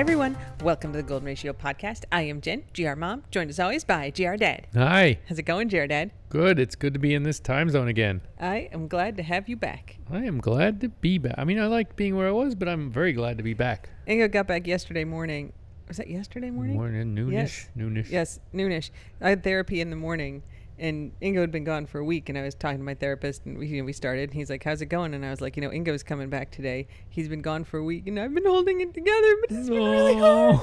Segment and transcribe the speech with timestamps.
[0.00, 0.34] Hi, everyone.
[0.62, 2.04] Welcome to the Golden Ratio Podcast.
[2.10, 4.66] I am Jen, GR Mom, joined as always by GR Dad.
[4.72, 5.18] Hi.
[5.28, 6.10] How's it going, GR Dad?
[6.30, 6.58] Good.
[6.58, 8.22] It's good to be in this time zone again.
[8.40, 9.98] I am glad to have you back.
[10.10, 11.34] I am glad to be back.
[11.36, 13.90] I mean, I like being where I was, but I'm very glad to be back.
[14.08, 15.52] Ingo got back yesterday morning.
[15.86, 16.76] Was that yesterday morning?
[16.76, 17.68] Morning, noonish, Yes.
[17.76, 18.10] noonish.
[18.10, 18.90] Yes, noonish.
[19.20, 20.42] I had therapy in the morning,
[20.80, 23.44] and Ingo had been gone for a week, and I was talking to my therapist,
[23.46, 24.30] and we, you know, we started.
[24.30, 26.50] And he's like, "How's it going?" And I was like, "You know, Ingo's coming back
[26.50, 26.88] today.
[27.08, 29.82] He's been gone for a week, and I've been holding it together, but it's been
[29.84, 30.60] really hard."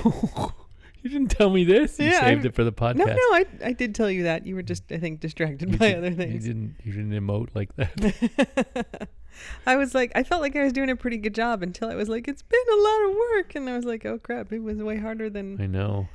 [1.03, 1.99] You didn't tell me this.
[1.99, 2.95] You Yeah, saved I'm- it for the podcast.
[2.97, 4.45] No, no, I, I did tell you that.
[4.45, 6.45] You were just, I think, distracted You by did- other things.
[6.45, 6.75] You didn't.
[6.83, 9.07] You didn't emote like that.
[9.67, 11.95] I was like, I felt like I was doing a pretty good job until I
[11.95, 14.59] was like, it's been a lot of work, and I was like, oh crap, it
[14.63, 15.61] was way harder than.
[15.61, 16.09] I know.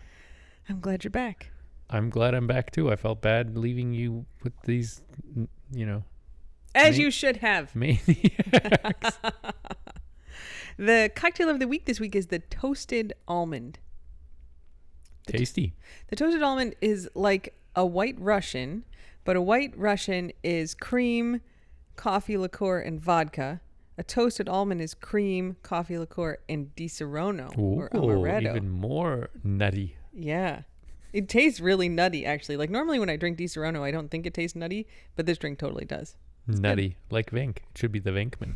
[0.69, 1.52] I'm glad you're back.
[1.93, 2.91] I'm glad I'm back too.
[2.91, 5.03] I felt bad leaving you with these,
[5.71, 6.05] you know,
[6.75, 7.75] As Me- you should have.
[7.77, 9.19] maniacs.
[10.79, 13.79] The cocktail of the week this week is the toasted almond.
[15.27, 15.75] Tasty.
[16.09, 18.85] The toasted almond is like a white Russian,
[19.25, 21.43] but a white Russian is cream,
[21.97, 23.61] coffee liqueur, and vodka.
[23.99, 28.51] A toasted almond is cream, coffee liqueur, and Disaronno or amaretto.
[28.57, 29.97] even more nutty.
[30.13, 30.63] Yeah.
[31.13, 32.57] It tastes really nutty, actually.
[32.57, 35.59] Like normally when I drink Disaronno, I don't think it tastes nutty, but this drink
[35.59, 36.17] totally does.
[36.47, 37.59] Nutty, like Vink.
[37.59, 38.55] It should be the Vinkman.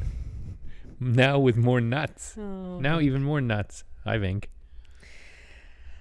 [0.98, 2.34] Now with more nuts.
[2.38, 2.80] Oh.
[2.80, 3.84] Now even more nuts.
[4.04, 4.46] Hi, Vink.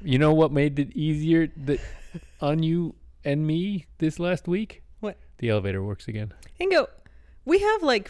[0.02, 1.80] You know what made it easier that
[2.42, 4.84] on you and me this last week?
[5.00, 5.18] What?
[5.40, 6.34] The elevator works again.
[6.60, 6.88] Ingo,
[7.44, 8.10] we have like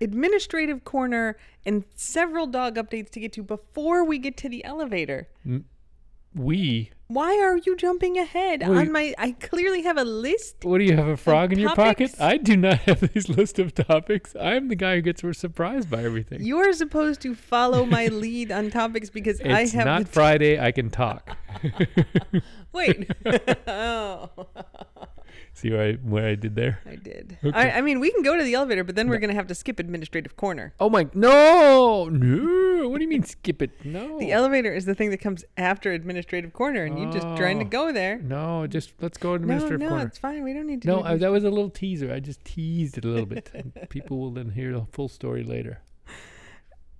[0.00, 5.28] administrative corner and several dog updates to get to before we get to the elevator.
[6.34, 6.90] We.
[7.08, 8.70] Why are you jumping ahead Wait.
[8.70, 9.14] on my?
[9.18, 10.64] I clearly have a list.
[10.64, 12.14] What do you have a frog in your pocket?
[12.18, 14.34] I do not have this list of topics.
[14.40, 16.42] I'm the guy who gets surprised by everything.
[16.42, 20.08] You are supposed to follow my lead on topics because I it's have not the
[20.08, 20.58] Friday.
[20.58, 21.36] I can talk.
[22.72, 23.10] wait.
[23.66, 24.30] oh,
[25.54, 26.80] See where I where I did there?
[26.86, 27.36] I did.
[27.44, 27.56] Okay.
[27.56, 29.54] I, I mean, we can go to the elevator, but then we're gonna have to
[29.54, 30.72] skip administrative corner.
[30.80, 32.88] Oh my no no!
[32.88, 33.70] What do you mean skip it?
[33.84, 34.18] No.
[34.18, 37.66] The elevator is the thing that comes after administrative corner, and you're just trying to
[37.66, 37.68] Oh.
[37.68, 38.18] go there.
[38.18, 40.06] no, just let's go to No, administrative no, corner.
[40.06, 40.42] it's fine.
[40.42, 40.88] We don't need to.
[40.88, 42.10] No, I, that was a little teaser.
[42.10, 43.50] I just teased it a little bit.
[43.90, 45.80] People will then hear the full story later.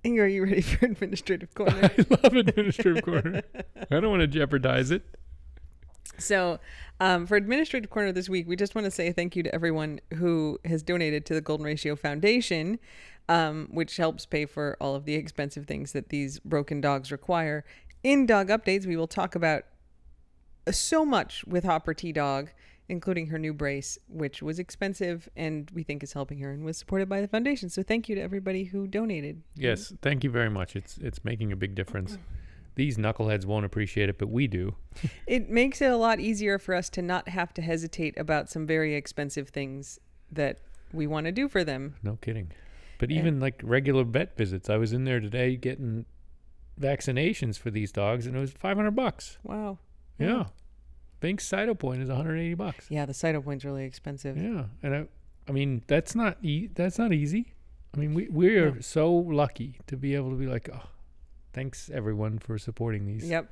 [0.05, 1.89] Ingo, are you ready for administrative corner?
[1.97, 3.41] I love administrative corner.
[3.89, 5.03] I don't want to jeopardize it.
[6.17, 6.59] So,
[6.99, 9.99] um, for administrative corner this week, we just want to say thank you to everyone
[10.15, 12.79] who has donated to the Golden Ratio Foundation,
[13.29, 17.65] um, which helps pay for all of the expensive things that these broken dogs require.
[18.03, 19.63] In dog updates, we will talk about
[20.67, 22.51] uh, so much with Hopper T Dog,
[22.89, 26.77] including her new brace, which was expensive and we think is helping her and was
[26.77, 27.69] supported by the foundation.
[27.69, 29.41] So, thank you to everybody who donated.
[29.55, 30.75] Yes, thank you very much.
[30.75, 32.17] It's it's making a big difference.
[32.75, 34.75] These knuckleheads won't appreciate it, but we do.
[35.27, 38.65] It makes it a lot easier for us to not have to hesitate about some
[38.65, 39.99] very expensive things
[40.31, 40.59] that
[40.91, 41.95] we want to do for them.
[42.01, 42.51] No kidding.
[42.97, 46.05] But even like regular vet visits, I was in there today getting
[46.79, 49.37] vaccinations for these dogs, and it was five hundred bucks.
[49.43, 49.77] Wow.
[50.19, 50.45] Yeah,
[51.21, 52.87] Vink's Cytopoint is one hundred eighty bucks.
[52.89, 54.37] Yeah, the Cytopoint's really expensive.
[54.37, 55.05] Yeah, and I,
[55.47, 57.53] I mean that's not e- that's not easy.
[57.95, 58.81] I mean we we are No.
[58.81, 60.87] so lucky to be able to be like, oh,
[61.53, 63.27] thanks everyone for supporting these.
[63.29, 63.49] Yep.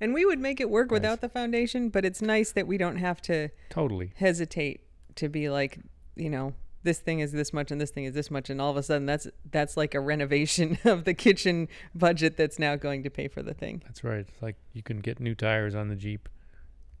[0.00, 0.96] And we would make it work Nice.
[0.96, 4.12] without the foundation, but it's nice that we don't have to Totally.
[4.16, 4.80] hesitate
[5.16, 5.78] to be like,
[6.16, 6.52] you know,
[6.82, 8.82] this thing is this much and this thing is this much and all of a
[8.82, 13.26] sudden that's that's like a renovation of the kitchen budget that's now going to pay
[13.26, 13.82] for the thing.
[13.86, 14.18] That's right.
[14.20, 16.28] It's like you can get new tires on the Jeep,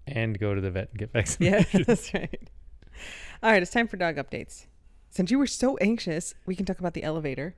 [0.08, 1.66] and go to the vet and get vaccinated.
[1.72, 2.48] Yeah, that's right.
[3.42, 4.66] All right, it's time for dog updates.
[5.10, 7.54] Since you were so anxious, we can talk about the elevator.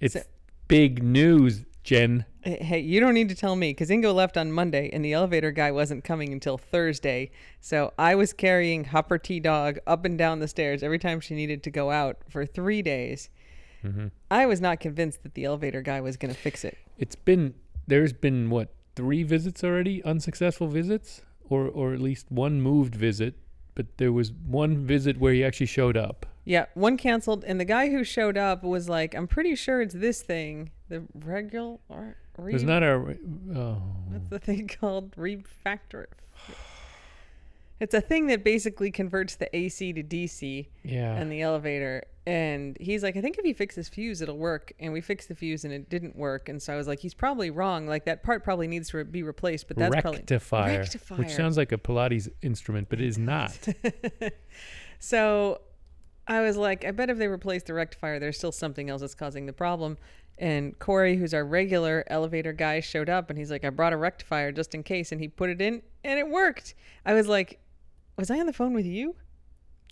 [0.00, 0.22] it's So-
[0.68, 2.24] big news, Jen.
[2.42, 5.52] Hey, you don't need to tell me because Ingo left on Monday and the elevator
[5.52, 7.30] guy wasn't coming until Thursday.
[7.60, 11.34] So I was carrying Hopper T Dog up and down the stairs every time she
[11.36, 13.30] needed to go out for three days.
[13.82, 16.76] hmm I was not convinced that the elevator guy was going to fix it.
[16.98, 17.54] It's been
[17.86, 23.34] there's been what three visits already, unsuccessful visits, or or at least one moved visit.
[23.76, 26.26] But there was one visit where he actually showed up.
[26.44, 29.94] Yeah, one canceled, and the guy who showed up was like, "I'm pretty sure it's
[29.94, 31.78] this thing, the regular."
[32.38, 33.16] It was not a.
[33.54, 35.14] Oh, What's the thing called?
[35.16, 36.06] Refactor.
[37.78, 41.20] It's a thing that basically converts the AC to DC yeah.
[41.20, 42.04] in the elevator.
[42.26, 44.72] And he's like, I think if you fix this fuse, it'll work.
[44.80, 46.48] And we fixed the fuse and it didn't work.
[46.48, 47.86] And so I was like, he's probably wrong.
[47.86, 51.18] Like that part probably needs to be replaced, but that's rectifier, Rectifier.
[51.18, 53.56] which sounds like a Pilates instrument, but it is not.
[54.98, 55.60] so
[56.26, 59.14] I was like, I bet if they replace the rectifier, there's still something else that's
[59.14, 59.98] causing the problem.
[60.38, 63.96] And Corey, who's our regular elevator guy, showed up and he's like, I brought a
[63.96, 65.12] rectifier just in case.
[65.12, 66.74] And he put it in and it worked.
[67.04, 67.60] I was like,
[68.16, 69.14] Was I on the phone with you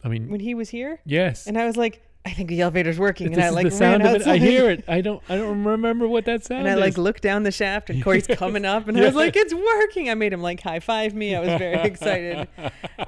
[0.03, 1.01] I mean, when he was here?
[1.05, 1.47] yes.
[1.47, 3.35] And I was like, I think the elevator's working.
[3.35, 4.01] and I like ran.
[4.01, 4.41] I outside.
[4.41, 4.83] hear it.
[4.89, 5.23] I don't.
[5.29, 6.99] I don't remember what that sound And I like is.
[6.99, 10.09] looked down the shaft and Corey's coming up and I was like, It's working.
[10.09, 11.35] I made him like high five me.
[11.37, 12.49] I was very excited.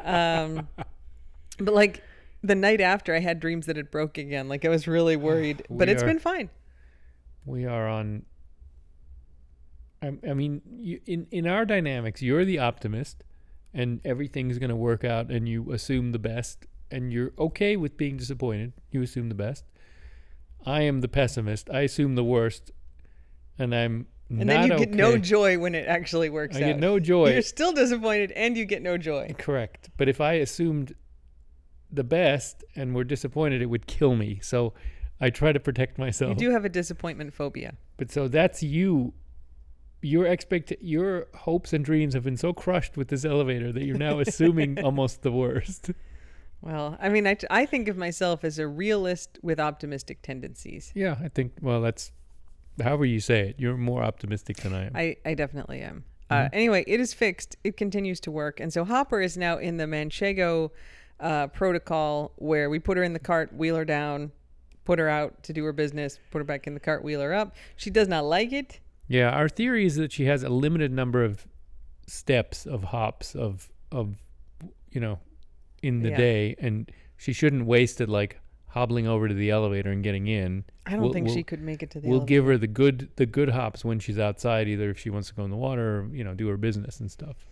[0.05, 0.69] Um,
[1.59, 2.03] but like
[2.43, 4.49] the night after, I had dreams that it broke again.
[4.51, 6.51] Like I was really worried, but We it's are- been fine.
[7.47, 8.25] we are on.
[10.03, 13.25] I, I mean, you, in in our dynamics, you're the optimist,
[13.77, 17.97] and everything's going to work out, and you assume the best, and you're okay with
[17.97, 18.73] being disappointed.
[18.91, 19.65] You assume the best.
[20.65, 21.69] I am the pessimist.
[21.71, 22.73] I assume the worst,
[23.59, 26.67] and I'm And then you get no joy when it actually works I out.
[26.67, 27.33] get no joy.
[27.33, 29.35] You're still disappointed and you get no joy.
[29.39, 29.91] Correct.
[29.97, 30.95] But if I assumed
[31.93, 34.41] the best and were disappointed, it would kill me.
[34.43, 34.75] So
[35.21, 36.31] I try to protect myself.
[36.31, 37.75] You do have a disappointment phobia.
[37.97, 39.15] But so that's you.
[40.03, 43.97] Your expect your hopes and dreams have been so crushed with this elevator that you're
[43.97, 45.91] now assuming almost the worst.
[46.61, 50.93] Well, I mean, I, I think of myself as a realist with optimistic tendencies.
[50.95, 51.53] Yeah, I think.
[51.61, 52.13] Well, that's
[52.83, 53.57] however you say it.
[53.59, 54.93] You're more optimistic than I am.
[54.95, 56.05] I, I definitely am.
[56.31, 56.47] Mm-hmm.
[56.47, 57.57] Uh, anyway, it is fixed.
[57.65, 58.61] It continues to work.
[58.61, 60.71] And so Hopper is now in the Manchego
[61.21, 64.33] uh, protocol where we put her in the cart, wheel her down,
[64.85, 67.33] put her out to do her business, put her back in the cart, wheel her
[67.35, 67.55] up.
[67.77, 68.81] She does not like it.
[69.09, 71.47] Yeah, our theory is that she has a limited number of
[72.07, 74.17] steps of hops of of
[74.91, 75.19] you know
[75.83, 76.17] in the Yeah.
[76.17, 80.65] day, and she shouldn't waste it like hobbling over to the elevator and getting in.
[80.85, 82.29] I don't We'll- think we'll- she could make it to the we'll elevator.
[82.29, 85.35] give her the good the good hops when she's outside either if she wants to
[85.35, 87.47] go in the water or you know do her business and stuff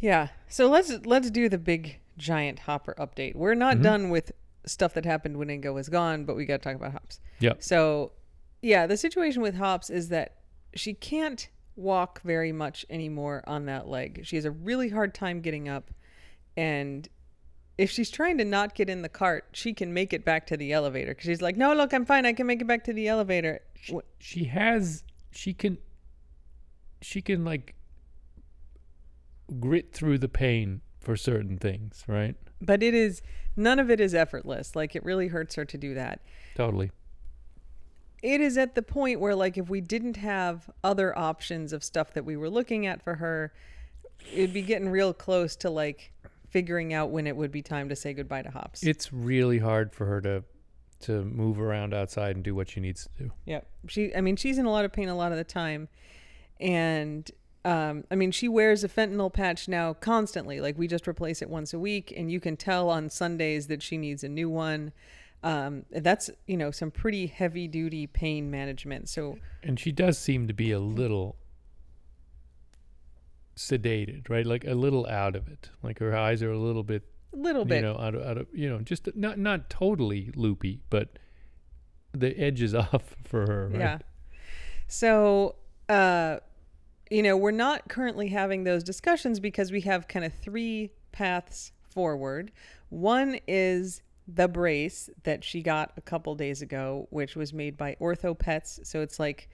[0.00, 0.28] Yeah.
[0.46, 3.34] So let's let's do the big giant hopper update.
[3.34, 3.82] We're not Mhm.
[3.82, 4.30] done with
[4.64, 7.20] stuff that happened when Ingo was gone, but we got to talk about hops.
[7.40, 7.54] Yeah.
[7.58, 8.12] So,
[8.62, 10.36] yeah, the situation with hops is that
[10.78, 14.22] she can't walk very much anymore on that leg.
[14.24, 15.90] She has a really hard time getting up,
[16.56, 17.08] and
[17.76, 20.56] if she's trying to not get in the cart, she can make it back to
[20.56, 22.26] the elevator because she's like, "No, look, I'm fine.
[22.26, 23.60] I can make it back to the elevator."
[23.92, 25.78] Wh- she has she can
[27.00, 27.76] she can like
[29.60, 33.22] grit through the pain for certain things right But it is
[33.56, 34.74] none of it is effortless.
[34.76, 36.20] Like it really hurts her to do that.
[36.56, 36.90] totally
[38.22, 42.12] it is at the point where like if we didn't have other options of stuff
[42.14, 43.52] that we were looking at for her
[44.32, 46.12] it'd be getting real close to like
[46.50, 49.92] figuring out when it would be time to say goodbye to hops it's really hard
[49.92, 50.42] for her to
[51.00, 54.34] to move around outside and do what she needs to do yep she i mean
[54.34, 55.88] she's in a lot of pain a lot of the time
[56.60, 57.30] and
[57.64, 60.60] um, I mean, she wears a fentanyl patch now constantly.
[60.60, 63.82] Like we just replace it once a week, and you can tell on Sundays that
[63.82, 64.92] she needs a new one.
[65.42, 69.08] Um, that's you know some pretty heavy duty pain management.
[69.08, 71.36] So and she does seem to be a little
[73.56, 77.02] sedated right like a little out of it like her eyes are a little bit
[77.32, 77.78] little bit.
[77.78, 81.18] you know out of, out of you know just not not totally loopy but
[82.12, 83.80] the edge is off for her right?
[83.80, 83.98] Yeah.
[84.86, 85.56] So,
[85.88, 86.38] uh,
[87.10, 91.72] you know, we're not currently having those discussions because we have kind of three paths
[91.90, 92.50] forward.
[92.88, 94.02] One is
[94.32, 98.84] the brace that she got a couple days ago, which was made by OrthoPets.
[98.86, 99.48] So it's like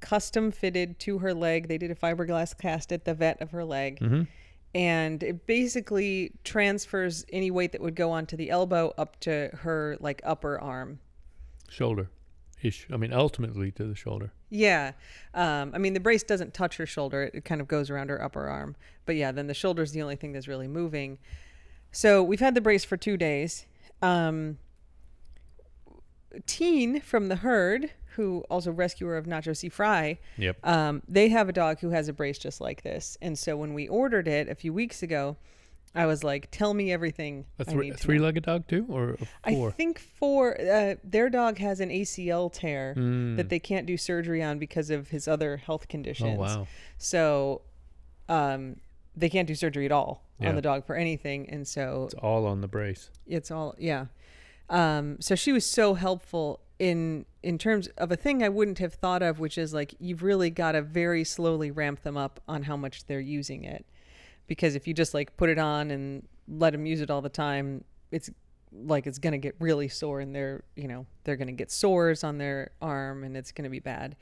[0.00, 1.68] custom fitted to her leg.
[1.68, 4.00] They did a fiberglass cast at the vet of her leg.
[4.00, 4.26] Mhm.
[4.74, 9.96] And it basically transfers any weight that would go onto the elbow up to her
[10.00, 10.98] like upper arm.
[11.68, 12.08] shoulder
[12.62, 14.92] ish i mean ultimately to the shoulder Yeah.
[15.34, 17.24] Um, I mean, the brace doesn't touch her shoulder.
[17.24, 18.76] It, it kind of goes around her upper arm.
[19.04, 21.18] But yeah, then the shoulder's the only thing that's really moving.
[21.90, 23.66] So we've had the brace for two days.
[24.02, 24.58] Um,
[26.44, 29.70] Teen from the herd, who also rescuer of Nacho C.
[29.70, 33.16] Fry, yep um, they have a dog who has a brace just like this.
[33.22, 35.36] And so when we ordered it a few weeks ago,
[35.94, 37.46] I was like, tell me everything.
[37.58, 39.70] A three, need to know." three-legged dog too, or a I four?
[39.70, 40.60] think four.
[40.60, 43.36] Uh, their dog has an ACL tear Mm.
[43.38, 46.38] that they can't do surgery on because of his other health oh conditions.
[46.38, 46.66] wow,
[46.98, 47.62] So,
[48.28, 48.76] um,
[49.16, 50.50] they can't do surgery at all Yeah.
[50.50, 53.10] on the dog for anything, and so it's all on the brace.
[53.26, 54.06] it's all yeah.
[54.68, 58.94] Um, so she was so helpful in in terms of a thing I wouldn't have
[58.94, 62.64] thought of, which is like you've really got to very slowly ramp them up on
[62.64, 63.86] how much they're using it,
[64.46, 67.28] because if you just like put it on and let them use it all the
[67.28, 68.28] time, it's
[68.72, 72.36] like it's gonna get really sore and they're you know they're gonna get sores on
[72.38, 74.16] their arm and it's gonna be bad.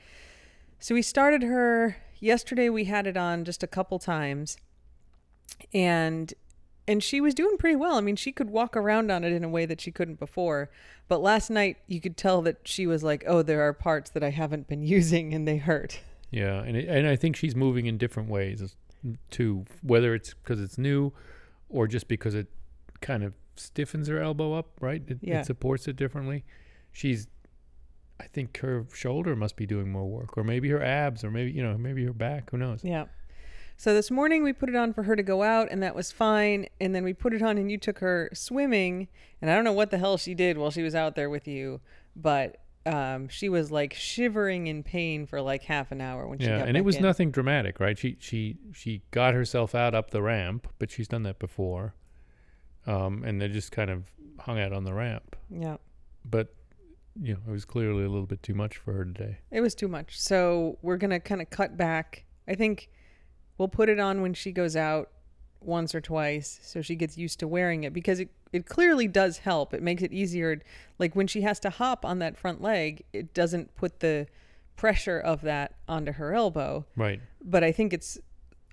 [0.79, 2.69] So we started her yesterday.
[2.69, 4.57] We had it on just a couple times,
[5.73, 6.33] and
[6.87, 7.95] and she was doing pretty well.
[7.95, 10.69] I mean, she could walk around on it in a way that she couldn't before.
[11.07, 14.23] But last night, you could tell that she was like, "Oh, there are parts that
[14.23, 15.99] I haven't been using, and they hurt."
[16.31, 18.75] Yeah, and it, and I think she's moving in different ways
[19.29, 21.11] too, whether it's because it's new,
[21.69, 22.47] or just because it
[23.01, 25.01] kind of stiffens her elbow up, right?
[25.07, 25.41] It, Yeah.
[25.41, 26.43] it supports it differently.
[26.91, 27.27] She's,
[28.19, 31.51] I think her shoulder must be doing more work, or maybe her abs, or maybe
[31.51, 32.49] you know, maybe her back.
[32.51, 32.83] Who knows?
[32.83, 33.05] Yeah.
[33.77, 36.11] So this morning we put it on for her to go out, and that was
[36.11, 36.67] fine.
[36.79, 39.07] And then we put it on, and you took her swimming,
[39.41, 41.47] and I don't know what the hell she did while she was out there with
[41.47, 41.81] you,
[42.15, 46.45] but um, she was like shivering in pain for like half an hour when she
[46.45, 47.01] Yeah, got and it was in.
[47.01, 47.97] nothing dramatic, right?
[47.97, 51.95] She she she got herself out up the ramp, but she's done that before,
[52.87, 54.03] um, and they just kind of
[54.39, 55.35] hung out on the ramp.
[55.49, 55.77] Yeah.
[56.23, 56.53] But
[57.19, 59.37] you know, it was clearly a little bit too much for her today.
[59.51, 60.19] It was too much.
[60.19, 62.23] So we're gonna kind of cut back.
[62.47, 62.89] I think
[63.57, 65.09] we'll put it on when she goes out
[65.61, 69.39] once or twice, so she gets used to wearing it because it it clearly does
[69.39, 69.73] help.
[69.73, 70.61] It makes it easier.
[70.97, 74.27] Like when she has to hop on that front leg, it doesn't put the
[74.77, 76.85] pressure of that onto her elbow.
[76.95, 77.19] Right.
[77.43, 78.17] But I think it's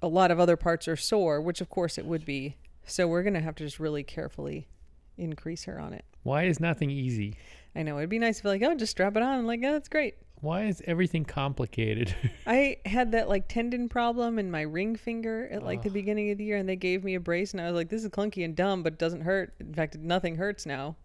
[0.01, 2.57] a lot of other parts are sore, which of course it would be.
[2.87, 4.69] So we're gonna have to just really carefully
[5.17, 6.05] increase her on it.
[6.23, 7.37] Why is nothing easy?
[7.75, 9.39] I know it'd be nice if like, oh, just strap it on.
[9.39, 10.15] I'm like, oh, that's great.
[10.43, 12.15] Why is everything complicated?
[12.47, 16.39] I had that like tendon problem in my ring finger at like the beginning of
[16.39, 18.45] the year, and they gave me a brace, and I was like, "This is clunky
[18.45, 19.55] and dumb, but it doesn't hurt.
[19.61, 20.97] In fact, nothing hurts now."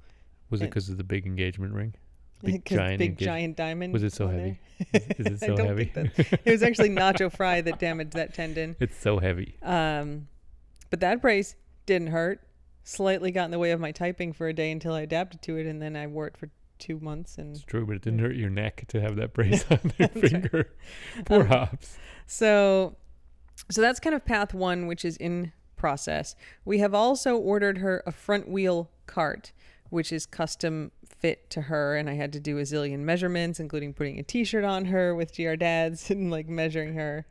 [0.49, 1.93] Was it because of the big engagement ring?
[2.43, 3.93] Big giant big engage- giant diamond.
[3.93, 4.59] Was it so heavy?
[4.93, 5.85] Is, is it I so don't heavy?
[5.85, 8.75] think that- It was actually Nacho Fry that damaged that tendon.
[8.79, 9.55] it's so heavy.
[9.63, 10.27] Um,
[10.91, 11.55] but that brace
[11.87, 12.41] didn't hurt.
[12.83, 15.57] Slightly got in the way of my typing for a day until I adapted to
[15.57, 17.37] it, and then I wore it for two months.
[17.37, 20.07] And It's true, but it didn't hurt your neck to have that brace on your
[20.07, 20.31] That's right.
[20.31, 20.71] finger.
[21.25, 21.97] Poor Um, Hops.
[22.25, 22.95] So,
[23.69, 26.35] so that's kind of path one, which is in process.
[26.65, 29.51] We have also ordered her a front wheel cart,
[29.89, 33.93] which is custom fit to her, and I had to do a zillion measurements, including
[33.93, 37.25] putting a T-shirt on her with GR Dads and like measuring her.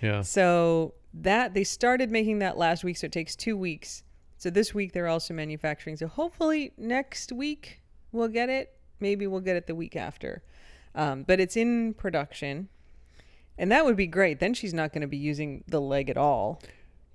[0.00, 0.22] Yeah.
[0.22, 4.02] So that they started making that last week, so it takes two weeks.
[4.36, 5.96] So this week they're also manufacturing.
[5.96, 7.80] So hopefully next week
[8.10, 8.74] we'll get it.
[9.02, 10.42] Maybe we'll get it the week after.
[10.94, 12.68] Um, but it's in production,
[13.58, 14.38] and that would be great.
[14.40, 16.62] Then she's not going to be using the leg at all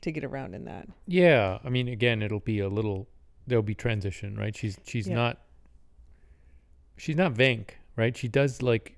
[0.02, 0.88] to get around in that.
[1.08, 1.60] Yeah.
[1.64, 3.08] I mean, again, it'll be a little.
[3.48, 4.56] There'll be transition, right?
[4.56, 5.16] She's she's Yeah.
[5.16, 5.38] not.
[6.98, 8.16] She's not Venk, right?
[8.18, 8.96] She does like.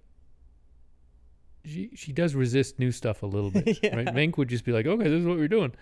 [1.66, 3.96] She she does resist new stuff a little bit, Yeah.
[3.96, 4.08] right?
[4.08, 5.74] Venk would just be like, okay, this is what we're doing,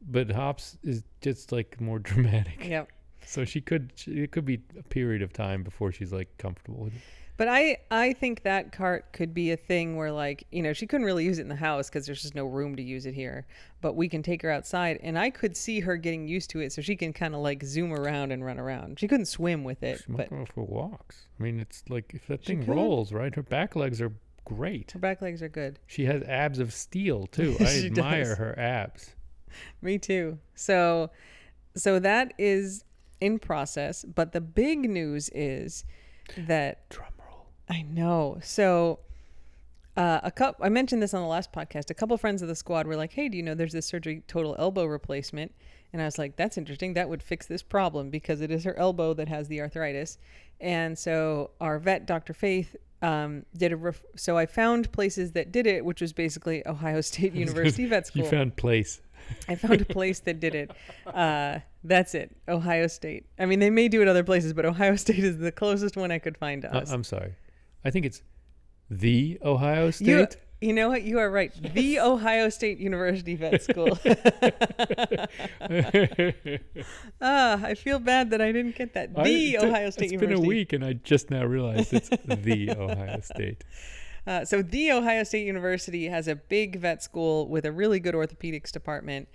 [0.00, 2.66] but Hops is just like more dramatic.
[2.66, 2.88] Yep.
[3.30, 6.80] So she could she, it could be a period of time before she's like comfortable
[6.84, 7.00] with it.
[7.36, 10.86] But I I think that cart could be a thing where like you know she
[10.86, 13.14] couldn't really use it in the house because there's just no room to use it
[13.14, 13.46] here.
[13.80, 16.72] But we can take her outside, and I could see her getting used to it,
[16.72, 18.98] so she can kind of like zoom around and run around.
[18.98, 21.28] She couldn't swim with it, She might but go for walks.
[21.38, 22.68] I mean, it's like if that thing could.
[22.68, 23.34] rolls, right?
[23.34, 24.12] Her back legs are
[24.44, 24.90] great.
[24.90, 25.78] her back legs are good.
[25.86, 27.56] She has abs of steel too.
[27.60, 28.38] I admire does.
[28.38, 29.10] her abs.
[29.80, 30.38] Me too.
[30.56, 31.10] So,
[31.74, 32.84] so that is
[33.20, 34.04] in process.
[34.04, 35.84] But the big news is
[36.36, 37.46] that Drum roll.
[37.68, 38.38] I know.
[38.42, 39.00] So,
[39.96, 40.64] uh, a couple.
[40.64, 41.90] I mentioned this on the last podcast.
[41.90, 44.22] A couple friends of the squad were like, "Hey, do you know there's this surgery
[44.26, 45.52] total elbow replacement?"
[45.92, 46.94] And I was like, "That's interesting.
[46.94, 50.18] That would fix this problem because it is her elbow that has the arthritis."
[50.60, 52.34] And so our vet, Dr.
[52.34, 53.76] Faith, um, did a.
[53.76, 58.06] Ref- so I found places that did it, which was basically Ohio State University Vet
[58.06, 58.24] School.
[58.24, 59.00] You found place.
[59.48, 60.70] I found a place that did it.
[61.06, 63.26] Uh, that's it, Ohio State.
[63.38, 66.10] I mean, they may do it other places, but Ohio State is the closest one
[66.10, 66.90] I could find to Uh, us.
[66.90, 67.34] I'm sorry.
[67.84, 68.22] I think it's
[68.90, 70.36] the Ohio State.
[70.60, 71.02] you know what?
[71.02, 71.52] You are right.
[71.74, 73.98] The Ohio State University Vet School.
[77.20, 79.14] ah, I feel bad that I didn't get that.
[79.14, 80.14] The I- Ohio State It's University.
[80.14, 83.64] It's been a week, and I just now realized it's the Ohio State.
[84.26, 88.14] Uh, so the Ohio State University has a big vet school with a really good
[88.14, 89.28] orthopedics department,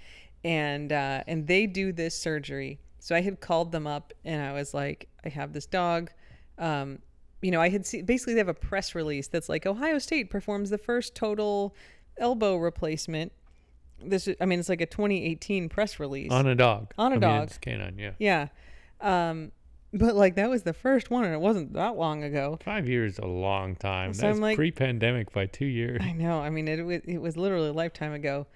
[0.44, 2.80] and uh, and they do this surgery.
[3.06, 6.10] So I had called them up and I was like, I have this dog.
[6.58, 6.98] Um,
[7.40, 10.32] you know, I had seen basically they have a press release that's like Ohio State
[10.32, 11.76] performs the first total
[12.18, 13.32] elbow replacement.
[14.04, 16.32] This is, I mean, it's like a 2018 press release.
[16.32, 16.94] On a dog.
[16.98, 17.44] On a I mean, dog.
[17.44, 18.14] it's canine, yeah.
[18.18, 18.48] yeah.
[19.02, 19.52] Um,
[19.98, 22.60] but like that was the first one and it wasn't that long ago.
[22.64, 24.14] Five years is a long time.
[24.14, 26.02] So That's I'm like- pre-pandemic by two years.
[26.04, 26.40] I know.
[26.40, 28.48] I mean, it was, it was literally a lifetime ago.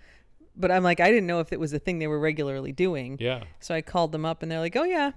[0.55, 3.15] But I'm like, I didn't know if it was a thing they were regularly doing.
[3.19, 3.43] Yeah.
[3.61, 5.11] So I called them up and they're like, oh, yeah,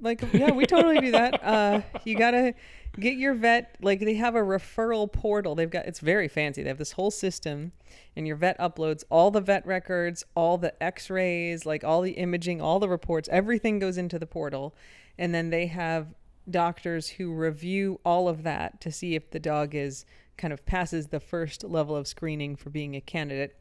[0.00, 1.40] Like, yeah, we totally do that.
[1.50, 2.54] Uh, you gotta
[2.98, 3.76] get your vet.
[3.80, 5.54] Like, they have a referral portal.
[5.54, 6.62] They've got it's very fancy.
[6.62, 7.72] They have this whole system,
[8.14, 12.60] and your vet uploads all the vet records, all the X-rays, like all the imaging,
[12.60, 13.28] all the reports.
[13.32, 14.74] Everything goes into the portal,
[15.18, 16.14] and then they have
[16.48, 20.04] doctors who review all of that to see if the dog is
[20.36, 23.56] kind of passes the first level of screening for being a candidate.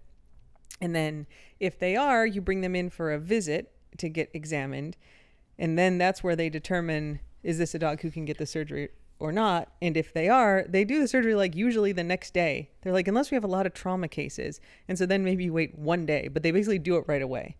[0.81, 1.27] And then
[1.59, 4.95] if they are, you bring them in for a visit to get examined.
[5.59, 8.89] And then that's where they determine is this a dog who can get the surgery
[9.19, 9.71] or not?
[9.81, 12.71] And if they are, they do the surgery like usually the next day.
[12.81, 14.59] They're like, unless we have a lot of trauma cases.
[14.87, 17.57] And so then maybe you wait one day, but they basically do it right away.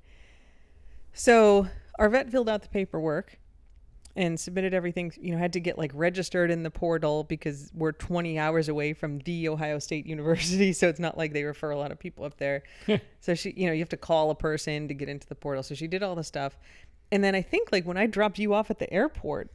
[1.14, 3.38] So our vet filled out the paperwork
[4.16, 7.92] and submitted everything you know had to get like registered in the portal because we're
[7.92, 11.78] 20 hours away from the ohio state university so it's not like they refer a
[11.78, 12.64] lot of people up there
[13.22, 15.64] so she you know you have to call a person to get into the portal
[15.64, 16.58] so she did all the stuff
[17.12, 19.52] and then i think like when i dropped you off at the airport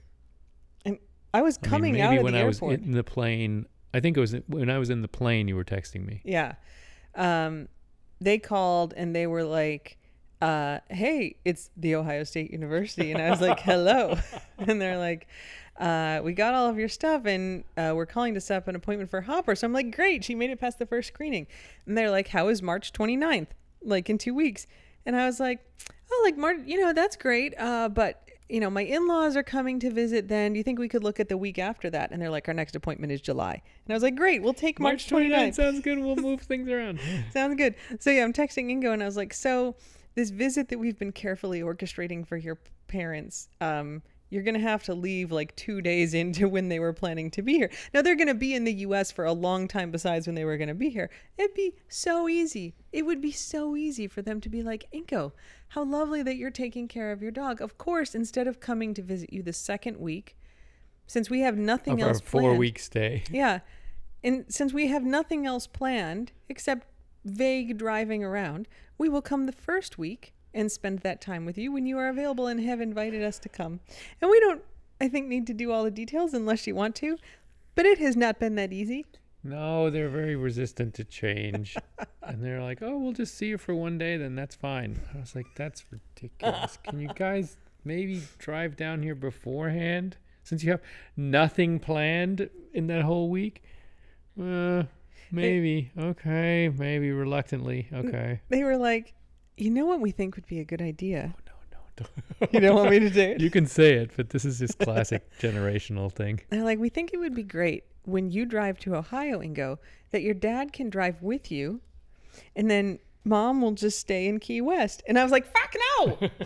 [0.84, 0.98] and
[1.32, 2.24] i was I mean, coming maybe out of the city.
[2.24, 3.66] when I airport was in the plane.
[3.94, 5.46] I think it was when I was in the plane.
[5.46, 6.20] You were texting me.
[6.24, 6.54] Yeah.
[7.14, 7.68] Um,
[8.20, 9.98] they called and they were like,
[10.42, 13.12] uh, hey, it's the Ohio State University.
[13.12, 14.18] And I was like, hello.
[14.58, 15.28] and they're like,
[15.78, 18.74] uh, we got all of your stuff and uh, we're calling to set up an
[18.74, 19.54] appointment for Hopper.
[19.54, 20.24] So I'm like, great.
[20.24, 21.46] She made it past the first screening.
[21.86, 23.48] And they're like, how is March 29th?
[23.82, 24.66] Like in two weeks.
[25.06, 25.60] And I was like,
[26.14, 27.54] oh, like March, you know, that's great.
[27.58, 30.52] Uh, but you know, my in-laws are coming to visit then.
[30.52, 32.10] Do you think we could look at the week after that?
[32.10, 33.62] And they're like, our next appointment is July.
[33.84, 35.54] And I was like, great, we'll take March, 29th.
[35.56, 35.98] sounds good.
[35.98, 37.00] We'll move things around.
[37.32, 37.74] Sounds good.
[38.00, 39.76] So yeah, I'm texting Ingo and I was like, so
[40.14, 44.02] this visit that we've been carefully orchestrating for your parents, um,
[44.34, 47.54] you're gonna have to leave like two days into when they were planning to be
[47.54, 47.70] here.
[47.94, 49.12] Now they're gonna be in the U.S.
[49.12, 51.08] for a long time besides when they were gonna be here.
[51.38, 52.74] It'd be so easy.
[52.92, 55.32] It would be so easy for them to be like, Ingo,
[55.68, 57.60] how lovely that you're taking care of your dog.
[57.60, 60.36] Of course, instead of coming to visit you the second week,
[61.06, 63.22] since we have nothing of our else four planned, week stay.
[63.30, 63.60] yeah.
[64.24, 66.88] And since we have nothing else planned except
[67.24, 68.66] vague driving around,
[68.98, 72.08] we will come the first week and spend that time with you when you are
[72.08, 73.80] available and have invited us to come.
[74.20, 74.62] And we don't,
[75.00, 77.18] I think, need to do all the details unless you want to,
[77.74, 79.04] but it has not been that easy.
[79.42, 81.76] No, they're very resistant to change.
[82.22, 85.00] and they're like, oh, we'll just see you for one day, then that's fine.
[85.14, 86.78] I was like, that's ridiculous.
[86.82, 90.80] Can you guys maybe drive down here beforehand since you have
[91.16, 93.62] nothing planned in that whole week?
[94.40, 94.84] Uh,
[95.30, 95.90] maybe.
[95.98, 96.70] Okay.
[96.70, 97.88] Maybe reluctantly.
[97.92, 98.40] Okay.
[98.48, 99.12] They were like,
[99.56, 101.34] you know what we think would be a good idea?
[101.36, 102.06] Oh, no, no,
[102.40, 102.52] don't.
[102.52, 103.40] You don't want me to do it?
[103.40, 106.40] You can say it, but this is just classic generational thing.
[106.50, 109.78] They're like, we think it would be great when you drive to Ohio and go
[110.10, 111.80] that your dad can drive with you,
[112.54, 115.02] and then mom will just stay in Key West.
[115.08, 116.18] And I was like, fuck no.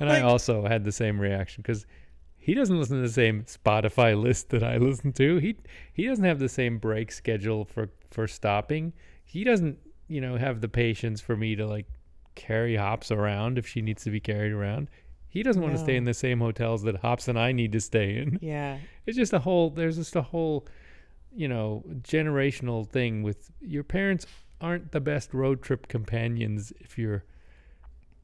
[0.00, 1.84] And I also had the same reaction because
[2.36, 5.38] he doesn't listen to the same Spotify list that I listen to.
[5.38, 5.56] He
[5.92, 8.92] he doesn't have the same break schedule for for stopping.
[9.24, 11.86] He doesn't you know have the patience for me to like
[12.38, 14.88] carry Hops around if she needs to be carried around.
[15.28, 17.80] He doesn't want to stay in the same hotels that Hops and I need to
[17.80, 18.38] stay in.
[18.40, 18.78] yeah.
[19.06, 20.66] It's just a whole there's just a whole
[21.34, 24.26] you know generational thing with your parents
[24.60, 27.24] aren't the best road trip companions if you're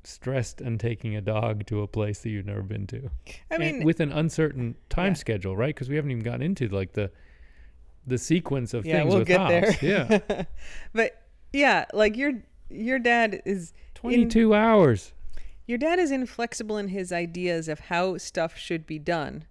[0.02, 3.10] stressed and taking a dog to a place that you've never been to
[3.50, 5.14] I And mean, with an uncertain time Yeah.
[5.14, 7.10] schedule right because we haven't even gotten into like the
[8.06, 9.78] the sequence of yeah, things we'll with get Hops.
[9.80, 10.18] there.
[10.30, 10.42] yeah
[10.92, 11.22] but
[11.52, 12.32] yeah, like your
[12.68, 13.72] your dad is
[14.04, 15.12] 22 hours
[15.66, 19.44] your dad is inflexible in his ideas of how stuff should be done.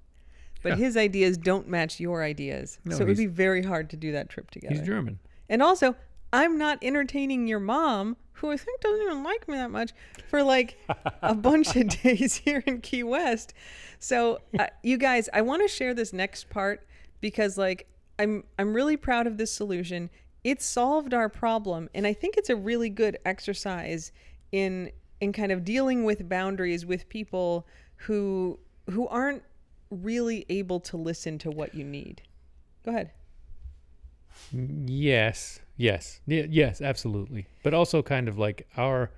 [0.61, 0.85] But Yeah.
[0.85, 2.77] his ideas don't match your ideas.
[2.85, 4.75] No, so it would be very hard to do that trip together.
[4.75, 5.95] he's german And also,
[6.31, 9.91] I'm not entertaining your mom, who I think doesn't even like me that much,
[10.27, 10.77] for like
[11.21, 13.53] a bunch of days here in Key West.
[13.99, 16.87] So, uh, you guys, I want to share this next part
[17.21, 17.87] because like
[18.19, 20.09] I'm I'm really proud of this solution.
[20.43, 24.11] It solved our problem, and I think it's a really good exercise
[24.53, 28.57] in in kind of dealing with boundaries with people who
[28.89, 29.43] who aren't
[29.89, 32.21] really able to listen to what you need.
[32.85, 33.11] Go ahead.
[34.51, 37.47] Yes, yes, yes, absolutely.
[37.63, 39.11] But also, kind of like our,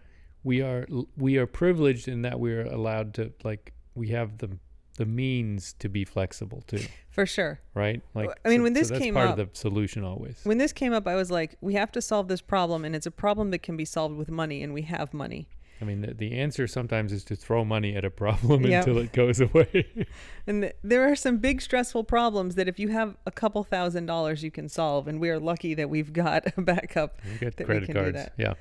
[0.43, 4.57] we are we are privileged in that we are allowed to like we have the
[4.97, 7.59] the means to be flexible too, For sure.
[7.73, 8.01] right?
[8.13, 10.39] Like, I mean, so- when so this that's came part up- of the solution always.
[10.43, 13.05] When this came up, I was like, we have to solve this problem, and it's
[13.05, 15.47] a problem that can be solved with money, and we have money.
[15.81, 18.87] I mean, the, the answer sometimes is to throw money at a problem Yep.
[18.87, 20.05] until it goes away.
[20.47, 24.05] And th- there are some big stressful problems that if you have a couple thousand
[24.05, 25.07] dollars, you can solve.
[25.09, 27.19] And we are lucky that we've got a backup.
[27.25, 28.15] we get That we credit can do cards.
[28.15, 28.33] that.
[28.37, 28.53] Yeah.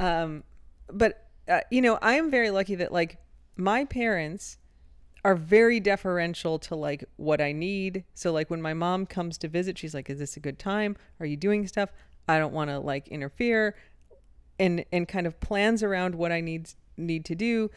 [0.00, 0.42] Um,
[0.92, 3.18] but uh, you know, I am very lucky that like
[3.56, 4.58] my parents
[5.26, 8.04] are very deferential to like what I need.
[8.14, 10.96] So like when my mom comes to visit, she's like, "Is this a good time?
[11.18, 11.90] Are you doing stuff?
[12.28, 13.74] I don't want to like interfere."
[14.60, 17.72] And and kind of plans around what I need need to do.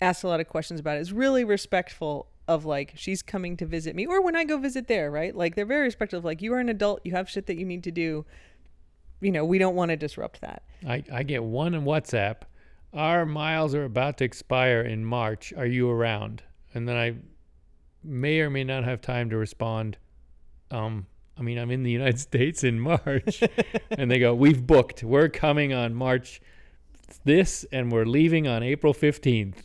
[0.00, 1.00] Asks a lot of questions about it.
[1.00, 4.86] Is really respectful of like she's coming to visit me or when I go visit
[4.86, 5.34] there, right?
[5.34, 7.64] Like they're very respectful of like you are an adult, you have shit that you
[7.64, 8.24] need to do.
[9.20, 10.62] You know, we don't want to disrupt that.
[10.86, 12.42] I, I get one in WhatsApp.
[12.92, 15.52] Our miles are about to expire in March.
[15.56, 16.44] Are you around?
[16.74, 17.14] And then I
[18.02, 19.98] may or may not have time to respond.
[20.70, 21.06] Um,
[21.38, 23.42] I mean, I'm in the United States in March.
[23.90, 25.02] and they go, We've booked.
[25.02, 26.40] We're coming on March
[27.24, 29.56] this, and we're leaving on April 15th.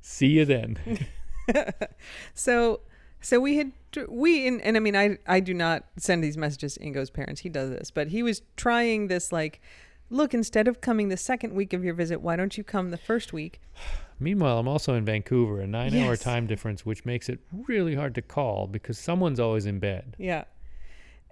[0.00, 1.06] See you then.
[2.34, 2.80] so
[3.20, 3.72] so we had
[4.08, 7.42] we and, and I mean I I do not send these messages to Ingo's parents.
[7.42, 9.60] He does this, but he was trying this like,
[10.12, 12.96] look, instead of coming the second week of your visit, why don't you come the
[12.96, 13.60] first week?
[14.20, 18.14] Meanwhile, I'm also in Vancouver, a nine hour time difference, which makes it really hard
[18.14, 20.14] to call because someone's always in bed.
[20.18, 20.44] Yeah.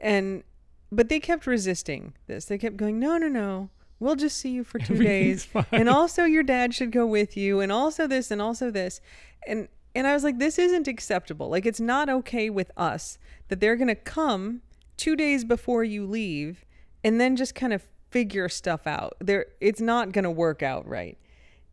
[0.00, 0.42] And
[0.90, 2.46] but they kept resisting this.
[2.46, 3.70] They kept going, "No, no, no.
[4.00, 5.44] We'll just see you for 2 days.
[5.44, 5.66] fine.
[5.70, 9.00] And also your dad should go with you and also this and also this."
[9.46, 11.48] And and I was like, "This isn't acceptable.
[11.48, 14.62] Like it's not okay with us that they're going to come
[14.96, 16.64] 2 days before you leave
[17.04, 19.16] and then just kind of figure stuff out.
[19.20, 21.18] There it's not going to work out right."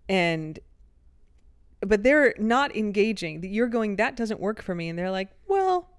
[0.10, 0.60] And
[1.82, 3.44] but they're not engaging.
[3.44, 5.90] You're going, "That doesn't work for me." And they're like, "Well,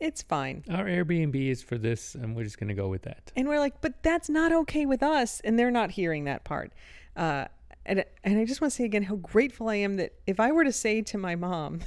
[0.00, 3.32] it's fine." Our Airbnb is for this, and we're just going to go with that.
[3.36, 5.40] And we're like, but that's not okay with us.
[5.40, 6.72] And they're not hearing that part.
[7.16, 7.46] Uh,
[7.84, 10.52] and, and I just want to say again how grateful I am that if I
[10.52, 11.80] were to say to my mom,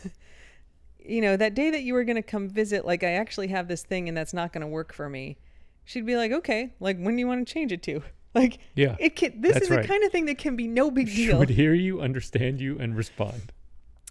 [0.99, 3.67] you know, that day that you were going to come visit, like I actually have
[3.67, 5.37] this thing and that's not going to work for me,
[5.83, 8.01] she'd be like, okay, like when do you want to change it to?
[8.33, 9.85] Like, Yeah, it can, this is the right.
[9.85, 11.33] kind of thing that can be no big deal.
[11.33, 13.51] She would hear you, understand you, and respond.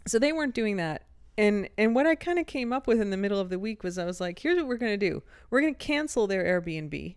[0.06, 1.06] so they weren't doing that
[1.38, 3.83] and and what i kind of came up with in the middle of the week
[3.85, 6.42] was i was like here's what we're going to do we're going to cancel their
[6.44, 7.14] airbnb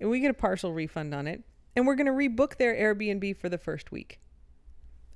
[0.00, 1.42] and we get a partial refund on it
[1.76, 4.18] and we're going to rebook their airbnb for the first week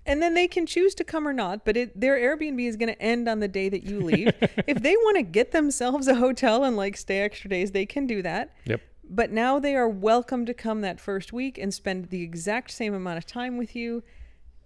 [0.07, 2.89] and then they can choose to come or not but it, their airbnb is going
[2.89, 4.33] to end on the day that you leave
[4.67, 8.07] if they want to get themselves a hotel and like stay extra days they can
[8.07, 8.81] do that Yep.
[9.09, 12.95] but now they are welcome to come that first week and spend the exact same
[12.95, 14.03] amount of time with you.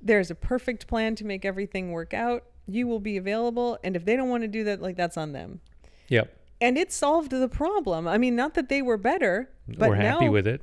[0.00, 2.44] There's a perfect plan to make everything work out.
[2.66, 3.78] You will be available.
[3.84, 5.60] And if they don't want to do that, like that's on them.
[6.08, 6.34] Yep.
[6.60, 8.08] And it solved the problem.
[8.08, 10.62] I mean, not that they were better, but we're now, happy with it.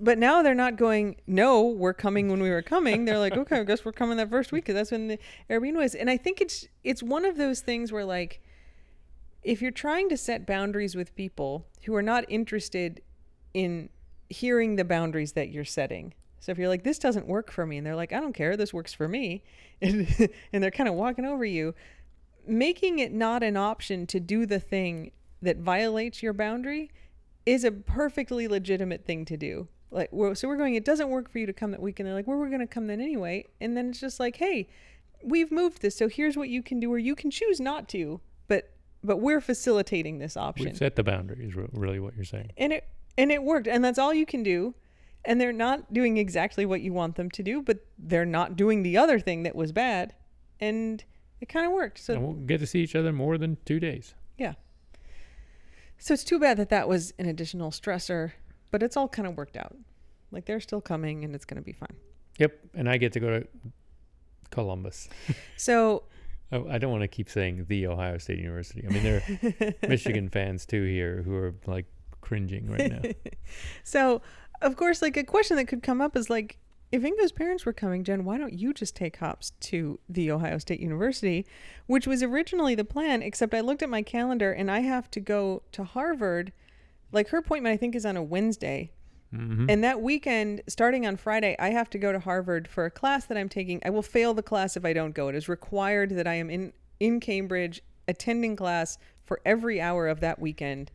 [0.00, 3.04] But now they're not going, no, we're coming when we were coming.
[3.04, 5.18] They're like, okay, I guess we're coming that first week because that's when the
[5.50, 5.94] Airbnb was.
[5.94, 8.40] And I think it's it's one of those things where like
[9.42, 13.02] if you're trying to set boundaries with people who are not interested
[13.54, 13.88] in
[14.28, 16.14] hearing the boundaries that you're setting.
[16.40, 18.56] So if you're like, this doesn't work for me, and they're like, I don't care,
[18.56, 19.42] this works for me,
[19.82, 21.74] and, and they're kind of walking over you,
[22.46, 26.90] making it not an option to do the thing that violates your boundary
[27.44, 29.68] is a perfectly legitimate thing to do.
[29.90, 31.98] Like, we're, so we're going, it doesn't work for you to come that week.
[31.98, 33.46] And they're like, well, we're going to come then anyway.
[33.60, 34.68] And then it's just like, hey,
[35.24, 35.96] we've moved this.
[35.96, 38.20] So here's what you can do, or you can choose not to.
[38.48, 38.70] But
[39.02, 42.50] but we're facilitating this option We've set the boundaries really what you're saying.
[42.56, 42.84] and it
[43.16, 44.74] and it worked and that's all you can do
[45.24, 48.82] and they're not doing exactly what you want them to do but they're not doing
[48.82, 50.14] the other thing that was bad
[50.60, 51.04] and
[51.40, 53.80] it kind of worked so and we'll get to see each other more than two
[53.80, 54.14] days.
[54.36, 54.52] yeah
[55.98, 58.32] so it's too bad that that was an additional stressor
[58.70, 59.76] but it's all kind of worked out
[60.30, 61.96] like they're still coming and it's going to be fine
[62.40, 62.58] Yep.
[62.74, 63.46] And I get to go to
[64.50, 65.08] Columbus.
[65.56, 66.04] so
[66.50, 68.84] I, oh, I don't want to keep saying the Ohio State University.
[68.88, 71.84] I mean, there are Michigan fans too here who are like
[72.22, 73.10] cringing right now.
[73.84, 74.22] so
[74.62, 76.58] of course like a question that could come up is like
[76.90, 80.58] if Ingo's parents were coming, Jen, why don't you just take hops to the Ohio
[80.58, 81.46] State University,
[81.86, 85.20] which was originally the plan, except I looked at my calendar and I have to
[85.20, 86.52] go to Harvard.
[87.12, 88.92] Like her appointment, I think, is on a Wednesday.
[89.34, 92.90] hmm And that weekend, starting on Friday, I have to go to Harvard for a
[92.90, 93.80] class that I'm taking.
[93.84, 95.28] I will fail the class if I don't go.
[95.28, 100.20] It is required that I am in, in Cambridge attending class for every hour of
[100.20, 100.90] that weekend.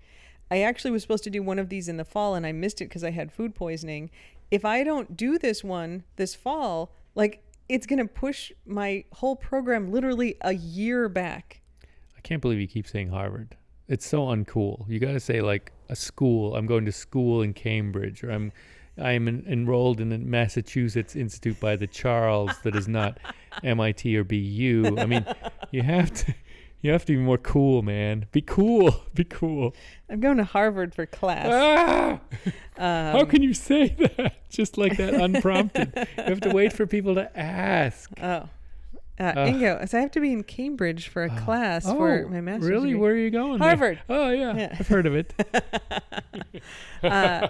[0.52, 2.82] I actually was supposed to do one of these in the fall and I missed
[2.82, 4.12] it because I had food poisoning.
[4.52, 9.36] If I don't do this one this fall, like it's going to push my whole
[9.36, 11.62] program literally a year back.
[12.16, 13.56] I can't believe you keep saying Harvard.
[13.88, 14.88] It's so uncool.
[14.88, 16.56] You got to say like a school.
[16.56, 18.52] I'm going to school in Cambridge, or I'm
[18.98, 23.18] I'm en- enrolled in the Massachusetts Institute by the Charles that is not
[23.64, 24.96] MIT or BU.
[24.98, 25.26] I mean,
[25.72, 26.34] you have to
[26.82, 28.28] you have to be more cool, man.
[28.32, 28.96] Be cool.
[29.16, 29.74] Be cool.
[30.10, 31.48] I'm going to Harvard for class.
[31.50, 32.20] Ah!
[32.78, 35.92] Um, How can you say that just like that unprompted?
[36.18, 38.12] you have to wait for people to ask.
[38.22, 38.50] Oh.
[39.18, 39.54] Uh, Ugh.
[39.54, 42.66] Ingo, so I have to be in Cambridge for a class for my master's.
[42.66, 42.90] Oh, really?
[42.90, 43.02] degree.
[43.02, 43.60] Where are you going?
[43.60, 43.68] there?
[43.70, 44.02] Harvard.
[44.10, 44.76] Oh yeah, Yeah.
[44.78, 45.34] I've heard of it.
[47.04, 47.48] Uh,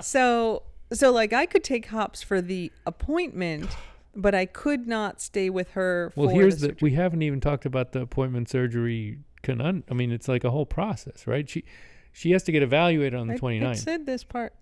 [0.00, 3.68] so so like I could take hops for the appointment,
[4.14, 6.12] but I could not stay with her.
[6.16, 6.76] well, here's the, the.
[6.80, 9.18] We haven't even talked about the appointment surgery.
[9.42, 11.48] Conun- I mean, it's like a whole process, right?
[11.48, 11.64] She
[12.12, 13.66] she has to get evaluated on the I, 29th.
[13.66, 14.54] I said this part.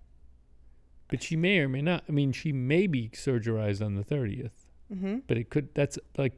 [1.07, 2.03] But she may or may not.
[2.09, 4.64] I mean, she may be surgerized on the 30th.
[4.93, 5.69] Hmm But it could.
[5.73, 6.33] That's like,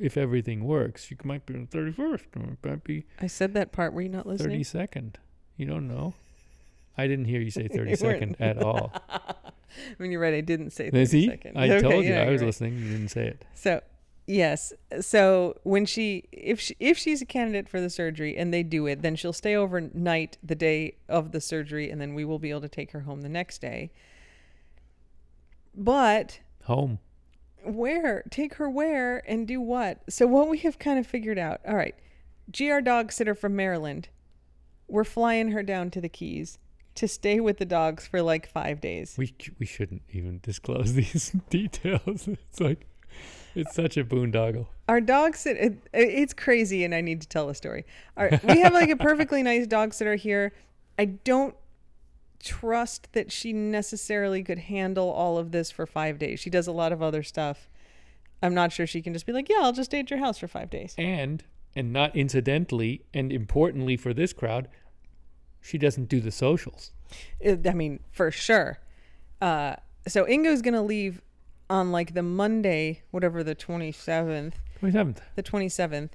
[0.00, 2.02] if everything works, you might be on the 31st.
[2.36, 3.92] Or it might be I said that part.
[3.92, 4.60] Were you not listening?
[4.60, 5.14] 32nd.
[5.56, 6.14] You don't know.
[6.98, 8.40] I didn't hear you say You 32nd weren't.
[8.40, 8.92] at all.
[9.10, 9.32] I
[9.98, 10.34] mean, you're right.
[10.34, 11.28] I didn't say Is he?
[11.28, 11.50] 30.
[11.54, 12.14] I Okay, told you.
[12.14, 12.46] yeah, I was right.
[12.46, 12.78] listening.
[12.78, 13.44] You didn't say it.
[13.54, 13.82] So,
[14.26, 14.72] yes.
[15.02, 18.86] So when she, if she, if she's a candidate for the surgery and they do
[18.86, 22.48] it, then she'll stay overnight the day of the surgery, and then we will be
[22.50, 23.90] able to take her home the next day.
[25.74, 26.98] But Home.
[27.66, 28.22] Where?
[28.30, 30.00] Take her where and do what?
[30.08, 31.60] So what we have kind of figured out.
[31.66, 31.94] All right,
[32.56, 34.08] GR dog sitter from Maryland.
[34.88, 36.58] We're flying her down to the Keys
[36.94, 39.14] to stay with the dogs for like five days.
[39.16, 42.28] We we shouldn't even disclose these details.
[42.28, 42.86] It's like,
[43.54, 44.66] it's such a boondoggle.
[44.88, 45.56] Our dog sit.
[45.56, 47.84] It, it's crazy, and I need to tell a story.
[48.16, 50.52] All right, we have like a perfectly nice dog sitter here.
[50.98, 51.54] I don't
[52.40, 56.40] trust that she necessarily could handle all of this for five days.
[56.40, 57.68] She does a lot of other stuff.
[58.42, 60.38] I'm not sure she can just be like, yeah, I'll just stay at your house
[60.38, 60.94] for five days.
[60.98, 61.42] And
[61.74, 64.68] and not incidentally and importantly for this crowd,
[65.60, 66.92] she doesn't do the socials.
[67.40, 68.78] It- I mean, for sure.
[69.40, 69.76] Uh,
[70.08, 71.20] so Ingo's gonna leave
[71.68, 74.54] on like the Monday, whatever the 27th.
[74.80, 75.18] 27th.
[75.34, 76.10] the 27th.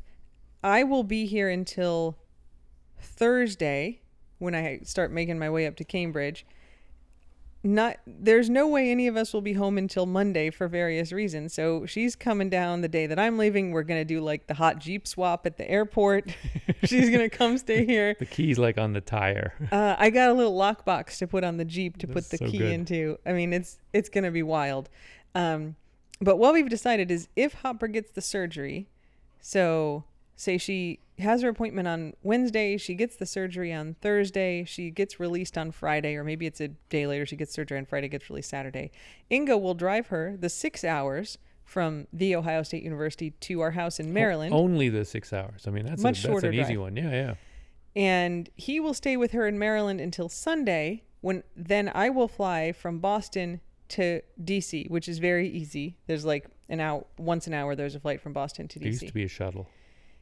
[0.64, 2.18] I will be here until
[3.00, 4.02] Thursday
[4.42, 6.46] when I start making my way up to Cambridge.
[7.64, 11.54] Not there's no way any of us will be home until Monday for various reasons.
[11.54, 13.70] So she's coming down the day that I'm leaving.
[13.70, 16.36] We're going to do like the hot Jeep swap at the airport.
[16.84, 18.16] she's going to come stay here.
[18.18, 19.54] The key's like on the tire.
[19.72, 22.46] Uh, I got a little lockbox to put on the Jeep to That's put the
[22.46, 22.72] so key good.
[22.72, 23.20] into.
[23.28, 24.90] I mean, it's it's gonna be wild.
[25.36, 25.76] Um,
[26.20, 28.88] but what we've decided is if Hopper gets the surgery,
[29.40, 30.04] so
[30.36, 35.20] say she has her appointment on Wednesday, she gets the surgery on Thursday, she gets
[35.20, 38.30] released on Friday, or maybe it's a day later, she gets surgery on Friday, gets
[38.30, 38.92] released Saturday.
[39.30, 44.00] Ingo will drive her the six hours from the Ohio State University to our house
[44.00, 44.54] in oh, Maryland.
[44.54, 45.66] Only the six hours.
[45.68, 46.80] I mean, that's, Much a, that's shorter an easy drive.
[46.80, 46.96] one.
[46.98, 47.34] Yeah, yeah.
[47.96, 52.72] and he will stay with her in Maryland until Sunday when then I will fly
[52.72, 55.98] from Boston to DC, which is very easy.
[56.08, 58.82] There's like an hour once an hour there's a flight from Boston to DC.
[58.82, 59.68] There used to be a shuttle.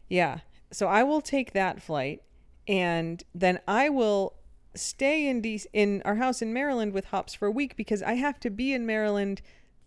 [0.10, 0.40] Yeah.
[0.72, 2.22] So I will take that flight
[2.68, 4.36] and then I will
[4.76, 8.14] stay in DC, in our house in Maryland with Hops for a week because I
[8.14, 9.42] have to be in Maryland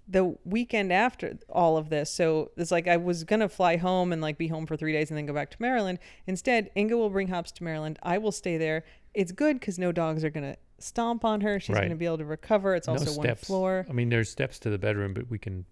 [0.09, 2.11] the weekend after all of this.
[2.11, 5.11] So it's like I was gonna fly home and like be home for three days
[5.11, 6.01] and then go back to Maryland.
[6.27, 7.99] Instead, Ingo will bring Hops to Maryland.
[8.03, 8.85] I will stay there.
[9.15, 11.61] It's good because no dogs are gonna stomp on her.
[11.61, 11.83] She's Right.
[11.85, 12.75] gonna be able to recover.
[12.75, 13.87] It's also one floor.
[13.89, 15.65] I mean, there's steps to the bedroom, but we can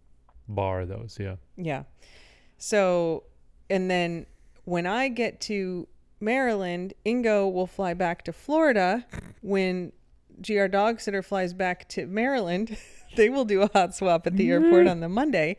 [0.47, 1.19] bar those.
[1.21, 1.37] Yeah.
[1.57, 1.83] Yeah.
[2.57, 3.25] So,
[3.69, 4.27] and then
[4.71, 5.89] when I get to
[6.21, 9.05] Maryland, Ingo will fly back to Florida.
[9.43, 9.91] When
[10.41, 12.77] GR Dog Sitter flies back to Maryland,
[13.17, 14.65] they will do a hot swap at the mm-hmm.
[14.65, 15.57] airport on the Monday.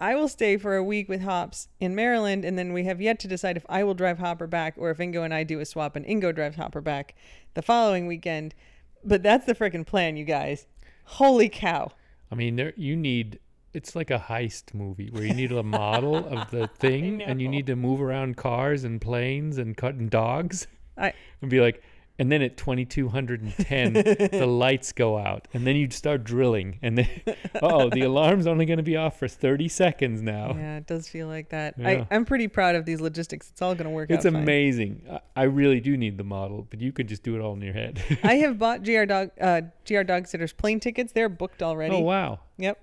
[0.00, 3.20] I will stay for a week with Hops in Maryland, and then we have yet
[3.20, 5.64] to decide if I will drive Hopper back or if Ingo and I do a
[5.64, 7.14] swap and Ingo drives Hopper back
[7.54, 8.56] the following weekend.
[9.04, 10.66] But that's the freaking plan, you guys.
[11.04, 11.92] Holy cow.
[12.32, 13.38] I mean, there you need.
[13.72, 17.48] It's like a heist movie where you need a model of the thing, and you
[17.48, 21.82] need to move around cars and planes and cutting dogs, I and be like.
[22.18, 27.08] And then at 2210, the lights go out, and then you start drilling, and then,
[27.62, 30.54] oh, the alarm's only going to be off for 30 seconds now.
[30.54, 31.76] Yeah, it does feel like that.
[31.78, 31.88] Yeah.
[31.88, 33.48] I, I'm pretty proud of these logistics.
[33.48, 34.42] It's all going to work It's out fine.
[34.42, 35.02] amazing.
[35.10, 37.62] I, I really do need the model, but you could just do it all in
[37.62, 38.02] your head.
[38.22, 41.12] I have bought GR Dog uh, GR Dog Sitters plane tickets.
[41.12, 41.94] They're booked already.
[41.96, 42.78] oh wow, Yep,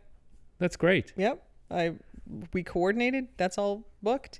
[0.59, 1.13] that's great.
[1.17, 1.43] yep.
[1.71, 1.93] I
[2.53, 3.27] we coordinated.
[3.37, 4.39] That's all booked.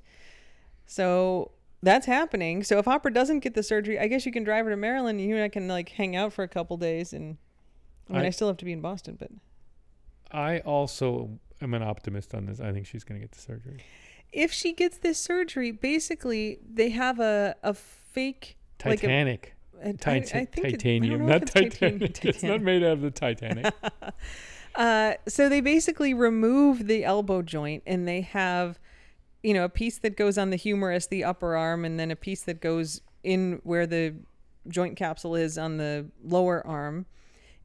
[0.85, 1.51] So
[1.83, 2.63] that's happening.
[2.63, 5.19] So if Hopper doesn't get the surgery, I guess you can drive her to Maryland.
[5.19, 7.37] and You and I can like hang out for a couple days, and
[8.09, 9.29] I mean, I, I- still have to be in Boston, but
[10.31, 12.59] I also am an optimist on this.
[12.59, 13.77] I think she's going to get the surgery.
[14.33, 19.55] if she gets this surgery, basically they have a a fake like a- Titanic.
[19.83, 22.13] a, I- Tita- I it- I titanium, not Titanic.
[22.13, 22.13] titanium.
[22.23, 23.73] It's not made out of the Titanic.
[24.77, 28.79] Uh, so they basically remove the elbow joint and they have,
[29.41, 32.15] you know, a piece that goes on the humerus, the upper arm, and then a
[32.15, 34.13] piece that goes in where the
[34.67, 37.07] joint capsule is on the lower arm.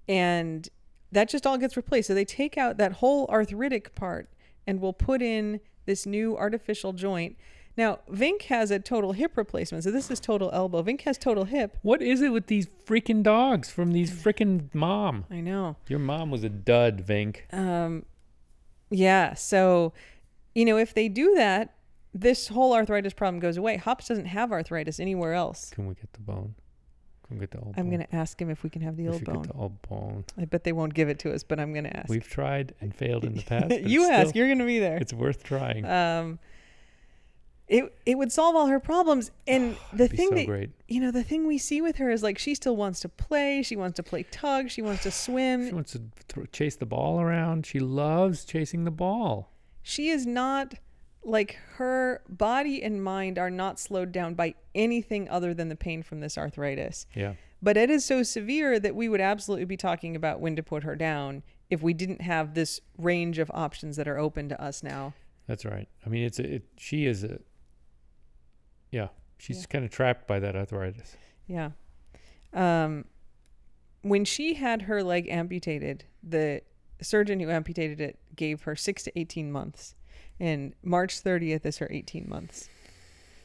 [0.09, 0.67] And
[1.13, 2.09] that just all gets replaced.
[2.09, 4.31] So they take out that whole arthritic part
[4.67, 7.37] and will put in this new artificial joint.
[7.77, 9.85] Now, Vink has a total hip replacement.
[9.85, 10.83] So this is total elbow.
[10.83, 11.79] Vink has total hip.
[11.83, 15.25] What is it with these freaking dogs from these freaking mom?
[15.31, 15.77] I know.
[15.89, 17.53] Your mom was a dud, Vink.
[17.53, 18.05] Um,
[18.91, 19.33] yeah.
[19.35, 19.95] So,
[20.55, 21.75] you know, if they do that,
[22.15, 23.79] this whole arthritis problem goes away.
[23.79, 25.71] Hops doesn't have arthritis anywhere else.
[25.71, 26.55] Can we get the bone?
[27.27, 27.75] Can we get the old bone?
[27.79, 27.97] I'm bone?
[27.97, 29.43] going to ask him if we can have the old bone.
[29.45, 30.25] get the old bone.
[30.39, 32.11] I bet they won't give it to us, but I'm going to ask.
[32.11, 33.73] We've tried and failed in the past.
[33.81, 34.29] you ask.
[34.29, 34.99] still- You're going to be there.
[34.99, 35.87] It's worth trying.
[35.87, 36.39] Um,
[37.73, 39.31] it it would solve all her problems.
[39.47, 40.71] And the thing so that great.
[40.89, 43.63] you know, the thing we see with her is like she still wants to play.
[43.63, 44.71] She wants to play tug.
[44.71, 45.69] She wants to swim.
[45.69, 47.67] She wants to throw, chase the ball around.
[47.67, 49.51] She loves chasing the ball.
[49.83, 50.75] she is not
[51.25, 56.03] like her body and mind are not slowed down by anything other than the pain
[56.03, 57.07] from this arthritis.
[57.15, 57.35] Yeah.
[57.63, 60.83] But it is so severe that we would absolutely be talking about when to put
[60.83, 64.83] her down if we didn't have this range of options that are open to us
[64.83, 65.15] now.
[65.47, 65.89] That's right.
[66.05, 66.65] I mean, it's a, it.
[66.77, 67.39] She is a.
[68.93, 69.67] Yeah, she's Yeah.
[69.71, 71.17] kind of trapped by that arthritis.
[71.49, 71.71] Yeah.
[72.53, 73.07] Um,
[74.03, 76.63] when she had her leg amputated, the
[77.01, 79.95] surgeon who amputated it gave her six to 18 months.
[80.39, 82.69] And March 30th is her 18 months.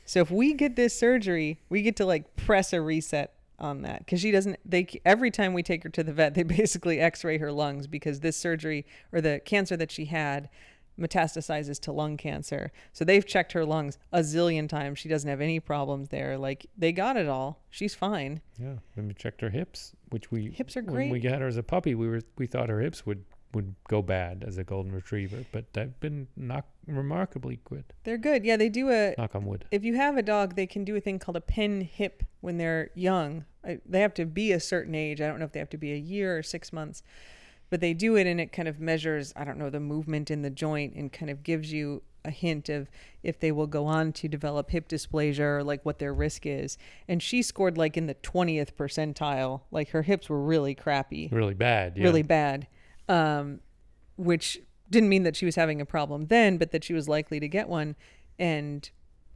[0.06, 4.00] So if we get this surgery, we get to like press a reset on that
[4.00, 7.40] because she doesn't they every time we take her to the vet they basically x-ray
[7.40, 10.48] her lungs because this surgery or the cancer that she had
[11.00, 15.42] metastasizes to lung cancer so they've checked her lungs a zillion times she doesn't have
[15.42, 18.76] any problems there like they got it all she's fine Yeah.
[18.96, 21.06] Then we checked her hips, which we Hips are great.
[21.06, 23.76] When we got her as a puppy, we were we thought her hips would would
[23.88, 27.84] go bad as a golden retriever, but they've been knock remarkably good.
[28.04, 29.66] they're good yeah they do a Knock on wood.
[29.72, 32.90] if you have a dog, they can do a thing called a PennHIP when they're
[32.96, 33.46] young.
[33.64, 35.22] I, they have to be a certain age.
[35.22, 37.04] I don't know if they have to be a year or six months,
[37.70, 40.42] but they do it and it kind of measures, I don't know, the movement in
[40.42, 42.90] the joint and kind of gives you a hint of
[43.24, 46.78] if they will go on to develop hip dysplasia or like what their risk is.
[47.08, 49.62] And she scored like in the 20th percentile.
[49.72, 51.98] Like her hips were really crappy Really bad.
[51.98, 52.04] Yeah.
[52.04, 52.68] really bad,
[53.08, 53.60] um,
[54.18, 57.40] which didn't mean that she was having a problem then, but that she was likely
[57.40, 57.96] to get one.
[58.40, 58.90] And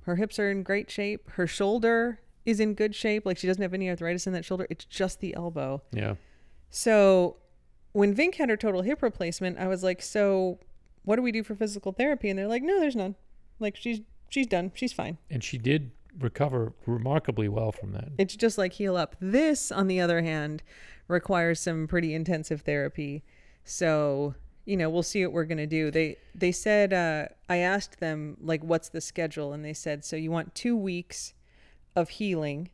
[0.06, 1.30] her hips are in great shape.
[1.32, 3.26] Her shoulder is in good shape.
[3.26, 4.68] Like she doesn't have any arthritis in that shoulder.
[4.70, 5.82] It's just the elbow.
[5.92, 6.16] Yeah.
[6.70, 7.38] So
[7.94, 10.60] when Vink had her total hip replacement, I was like, so
[11.04, 12.30] what do we do for physical therapy?
[12.30, 13.16] And they're like, no, there's none.
[13.60, 14.72] Like she's she's done.
[14.76, 15.18] She's fine.
[15.30, 18.10] And she did recover remarkably well from that.
[18.18, 19.16] It's just like heal up.
[19.20, 20.64] This, on the other hand,
[21.08, 23.24] requires some pretty intensive therapy.
[23.64, 25.92] So, you know, we'll see what we're gonna do.
[25.92, 30.16] They they said uh, I asked them like, what's the schedule, and they said, so
[30.16, 31.34] you want two weeks
[31.96, 32.70] of healing,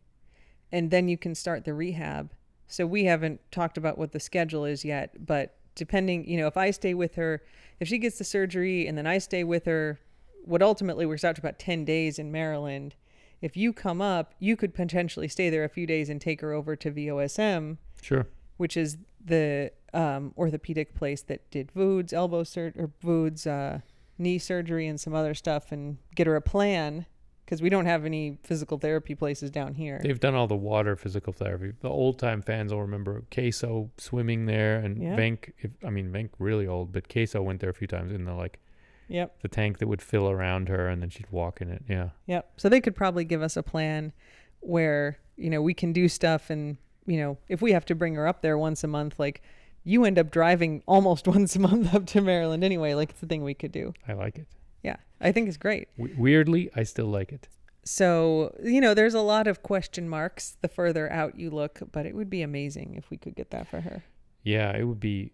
[0.72, 2.32] and then you can start the rehab.
[2.68, 6.58] So we haven't talked about what the schedule is yet, but depending, you know, if
[6.58, 7.42] I stay with her,
[7.80, 10.00] if she gets the surgery and then I stay with her,
[10.44, 12.96] what ultimately works out to about 10 days in Maryland.
[13.42, 16.54] If you come up, you could potentially stay there a few days and take her
[16.54, 18.28] over to VOSM, Sure.
[18.58, 23.80] which is the um, orthopedic place that did Vood's elbow sur- or Vood's uh,
[24.18, 27.06] knee surgery and some other stuff, and get her a plan
[27.48, 30.02] because we don't have any physical therapy places down here.
[30.04, 31.72] They've done all the water physical therapy.
[31.80, 35.16] The old time fans will remember Queso swimming there and Yeah.
[35.16, 35.54] Venk.
[35.60, 38.34] If, I mean, Venk really old, but Queso went there a few times in the
[38.34, 38.60] like
[39.08, 39.42] Yep.
[39.44, 41.84] the tank that would fill around her and then she'd walk in it.
[41.88, 42.10] Yeah.
[42.26, 42.52] Yep.
[42.58, 44.12] So they could probably give us a plan
[44.60, 48.16] where, you know, we can do stuff and, you know, if we have to bring
[48.16, 49.42] her up there once a month, like
[49.86, 52.94] you end up driving almost once a month up to Maryland anyway.
[52.94, 53.94] Like it's a thing we could do.
[54.06, 54.48] I like it.
[54.84, 54.98] Yeah.
[55.20, 55.88] I think it's great.
[55.98, 57.48] W- weirdly, I still like it.
[57.84, 62.06] So, you know, there's a lot of question marks the further out you look, but
[62.06, 64.04] it would be amazing if we could get that for her.
[64.44, 65.32] Yeah, it would be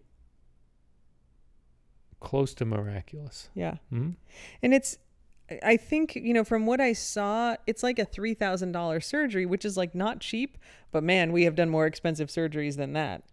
[2.20, 3.48] close to miraculous.
[3.54, 3.76] Yeah.
[3.90, 4.10] hmm
[4.62, 4.98] And it's,
[5.62, 9.76] I think, you know, from what I saw, it's like a $3,000 surgery, which is
[9.76, 10.56] like not cheap,
[10.90, 13.24] but man, we have done more expensive surgeries than that.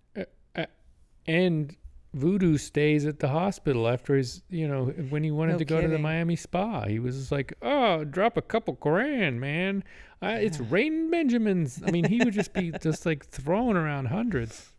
[1.28, 1.76] And
[2.14, 5.80] Voodoo stays at the hospital after his, you know, when he wanted No to go
[5.82, 5.98] to the.
[5.98, 6.86] Miami spa.
[6.86, 9.84] He was just like, oh, drop a couple grand, man.
[10.22, 11.82] I, it's raining Benjamins.
[11.86, 14.72] I mean, he would just be just like throwing around hundreds.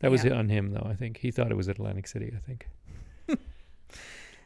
[0.00, 0.34] That was Yeah.
[0.34, 0.86] on him, though.
[0.88, 2.32] I think he thought it was Atlantic City.
[2.36, 2.68] I think.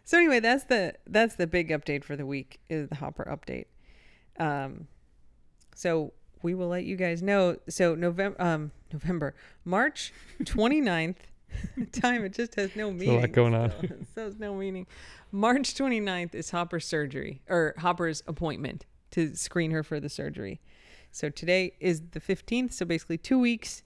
[0.05, 3.67] So anyway, that's the that's the big update for the week is the Hopper update.
[4.43, 4.87] Um,
[5.75, 7.57] so we will let you guys know.
[7.69, 9.35] So November, um, November,
[9.67, 11.17] March 29th.
[11.93, 13.17] time it just has no meaning.
[13.17, 13.71] a lot going on.
[13.71, 13.97] still.
[14.15, 14.87] so it's no meaning.
[15.33, 20.61] March 29th is Hopper's surgery or Hopper's appointment to screen her for the surgery.
[21.11, 22.73] So today is the 15th.
[22.73, 23.83] So basically two weeks,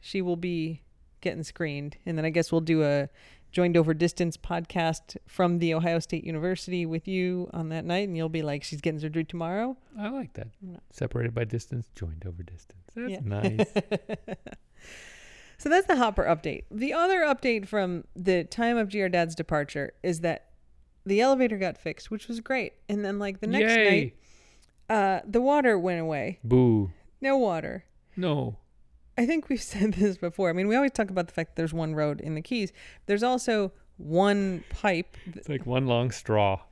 [0.00, 0.82] she will be
[1.20, 3.08] getting screened, and then I guess we'll do a
[3.52, 8.16] joined over distance podcast from the Ohio State University with you on that night, and
[8.16, 9.76] you'll be like, she's getting surgery tomorrow.
[9.98, 10.48] I like that.
[10.60, 10.80] No.
[10.90, 12.82] Separated by distance, joined over distance.
[12.96, 13.20] That's Yeah.
[13.24, 13.66] nice.
[15.62, 16.64] So that's the Hopper update.
[16.72, 20.48] The other update from the time of GR Dad's departure is that
[21.06, 22.72] the elevator got fixed, which was great.
[22.88, 23.88] And then, like the next Yay.
[23.88, 24.16] night,
[24.90, 26.40] uh, the water went away.
[26.42, 26.90] Boo.
[27.20, 27.84] No water.
[28.16, 28.56] No.
[29.16, 30.50] I think we've said this before.
[30.50, 32.72] I mean, we always talk about the fact that there's one road in the Keys.
[33.06, 35.16] There's also one pipe.
[35.26, 36.62] It's like one long straw.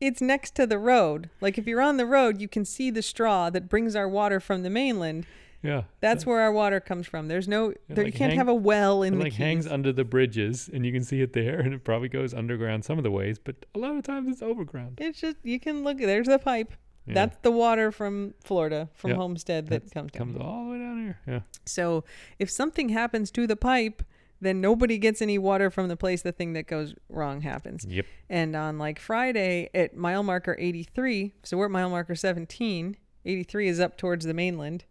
[0.00, 1.30] It's next to the road.
[1.40, 4.38] Like if you're on the road, you can see the straw that brings our water
[4.38, 5.26] from the mainland.
[5.62, 5.82] Yeah.
[6.00, 7.28] That's where our water comes from.
[7.28, 9.38] There's no, there, like you can't hang- have a well in It the like Keys.
[9.38, 12.84] hangs under the bridges and you can see it there and it probably goes underground
[12.84, 14.98] some of the ways, but a lot of times it's overground.
[15.00, 15.98] It's just you can look.
[15.98, 16.72] There's the pipe.
[17.06, 17.14] Yeah.
[17.14, 19.16] That's the water from Florida, from Yeah.
[19.16, 20.32] Homestead that That's- comes down.
[20.34, 21.18] comes all the way down here.
[21.26, 21.40] Yeah.
[21.66, 22.04] So
[22.38, 24.02] if something happens to the pipe,
[24.42, 27.84] then nobody gets any water from the place the thing that goes wrong happens.
[27.86, 28.06] Yep.
[28.30, 32.96] And on like Friday at mile marker 83, so we're at mile marker 17.
[33.26, 34.84] 83 is up towards the mainland.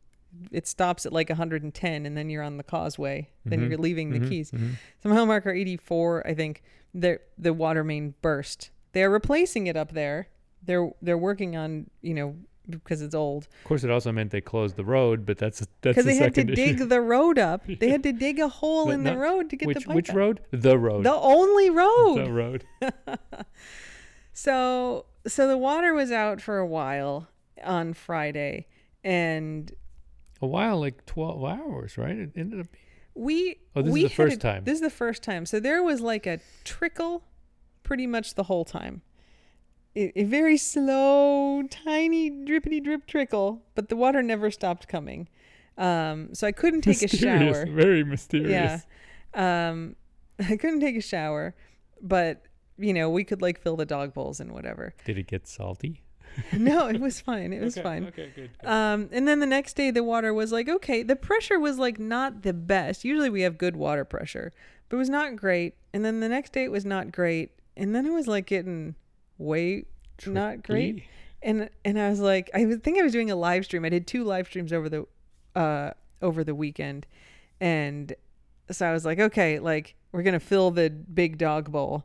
[0.52, 3.30] It stops at like 110, and then you're on the causeway.
[3.46, 3.70] Then Mhm.
[3.70, 4.52] you're leaving the Mhm, Keys.
[4.52, 4.74] mhm.
[5.02, 6.62] So mile marker 84, I think
[6.94, 8.70] the the water main burst.
[8.94, 10.28] They're replacing it up there.
[10.64, 12.36] They're they're working on you know
[12.70, 15.96] because it's old Of course, it also meant they closed the road, but that's that's
[15.96, 16.56] because the they had to issue.
[16.56, 17.64] dig the road up.
[17.80, 19.96] They had to dig a hole But in the road to get which the pipe
[19.96, 20.16] which out.
[20.16, 20.40] road?
[20.52, 21.04] The road.
[21.04, 22.26] The only road.
[22.26, 22.66] The road.
[24.34, 27.28] So so the water was out for a while
[27.64, 28.68] on Friday,
[29.04, 29.72] and
[30.42, 32.16] A while, like twelve hours, right?
[32.18, 32.68] It ended up.
[33.14, 34.64] we Oh, this is the first a- time.
[34.64, 35.46] This is the first time.
[35.46, 37.24] So there was like a trickle,
[37.84, 39.02] pretty much the whole time.
[39.96, 45.28] A, a very slow, tiny, drippity drip trickle, but the water never stopped coming.
[45.78, 47.66] Um, so I couldn't take a shower.
[47.66, 48.84] Very mysterious.
[49.36, 49.70] Yeah.
[49.70, 49.96] Um,
[50.40, 51.56] I couldn't take a shower,
[52.02, 52.44] but
[52.78, 54.94] you know we could like fill the dog bowls and whatever.
[55.06, 56.02] Did it get salty?
[56.54, 57.54] no, it was fine.
[57.54, 58.06] It was okay, fine.
[58.06, 58.50] Okay, good.
[58.60, 58.68] good.
[58.68, 62.00] Um, and then the next day, the water was like, okay, the pressure was like
[62.00, 63.06] not the best.
[63.06, 64.52] Usually we have good water pressure,
[64.88, 65.76] but it was not great.
[65.94, 67.52] And then the next day it was not great.
[67.78, 68.96] And then it was like getting
[69.38, 69.86] way
[70.28, 71.04] not great.
[71.42, 73.86] And and I was like, I think I was doing a live stream.
[73.86, 75.06] I did two live streams over the
[75.56, 77.06] uh over the weekend,
[77.62, 78.14] and
[78.70, 82.04] so I was like, okay, like we're gonna fill the big dog bowl,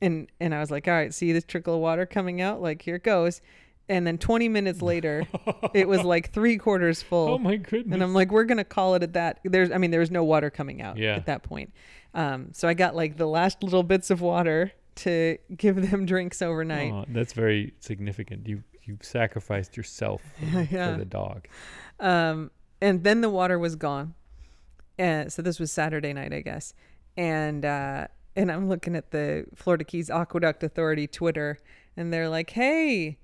[0.00, 2.82] and and I was like, all right, see this trickle of water coming out, like
[2.82, 3.40] here it goes,
[3.88, 5.26] and then 20 minutes later,
[5.74, 7.28] it was like three quarters full.
[7.34, 7.94] Oh my goodness.
[7.94, 9.40] And I'm like, we're gonna call it at that.
[9.44, 11.14] There's, I mean, there was no water coming out Yeah.
[11.16, 11.72] at that point.
[12.14, 16.42] Um, so I got like the last little bits of water to give them drinks
[16.42, 16.92] overnight.
[16.92, 18.46] Oh, that's very significant.
[18.48, 20.22] You you sacrificed yourself
[20.52, 20.92] for, Yeah.
[20.92, 21.46] for the dog.
[22.00, 24.14] Um, and then the water was gone.
[24.98, 26.72] And so this was Saturday night, I guess.
[27.16, 28.08] And uh,
[28.38, 31.58] and I'm looking at the Florida Keys Aqueduct Authority Twitter,
[31.96, 33.18] and they're like, "Hey,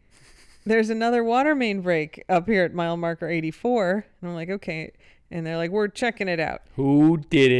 [0.67, 4.91] there's another water main break up here at mile marker 84." And I'm like, "Okay."
[5.31, 7.53] And they're like, "We're checking it out." Who did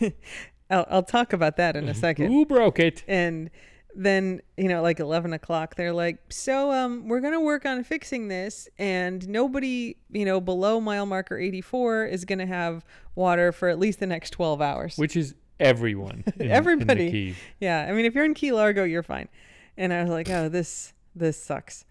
[0.00, 0.14] it?
[0.70, 2.28] I'll, I'll talk about that in a second.
[2.30, 3.02] Who broke it?
[3.08, 3.50] and
[3.94, 8.28] then you know like 11 o'clock they're like so um we're gonna work on fixing
[8.28, 13.78] this and nobody you know below mile marker 84 is gonna have water for at
[13.78, 16.24] least the next 12 hours Which is everyone.
[16.26, 17.36] in- in the Everybody.
[17.60, 19.28] Yeah i mean if you're in key largo you're fine
[19.76, 21.84] and i was like oh this this sucks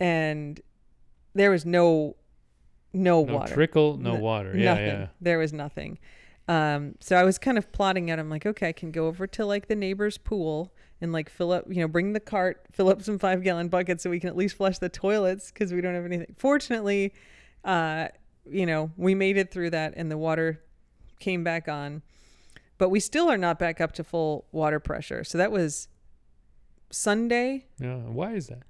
[0.00, 0.60] and
[1.34, 2.16] there was no
[2.92, 4.56] no, No water trickle, no water.
[4.56, 4.86] Yeah, nothing.
[4.86, 5.06] yeah.
[5.20, 5.98] There was nothing.
[6.48, 8.18] Um, so I was kind of plotting out.
[8.18, 11.52] I'm like, okay, I can go over to like the neighbor's pool and like fill
[11.52, 14.30] up, you know, bring the cart, fill up some five gallon buckets so we can
[14.30, 16.34] at least flush the toilets because we don't have anything.
[16.38, 17.12] Fortunately,
[17.64, 18.08] uh,
[18.48, 20.62] you know, we made it through that and the water
[21.20, 22.00] came back on,
[22.78, 25.24] but we still are not back up to full water pressure.
[25.24, 25.88] So that was
[26.90, 27.96] Sunday Yeah.
[27.96, 28.62] Why is that?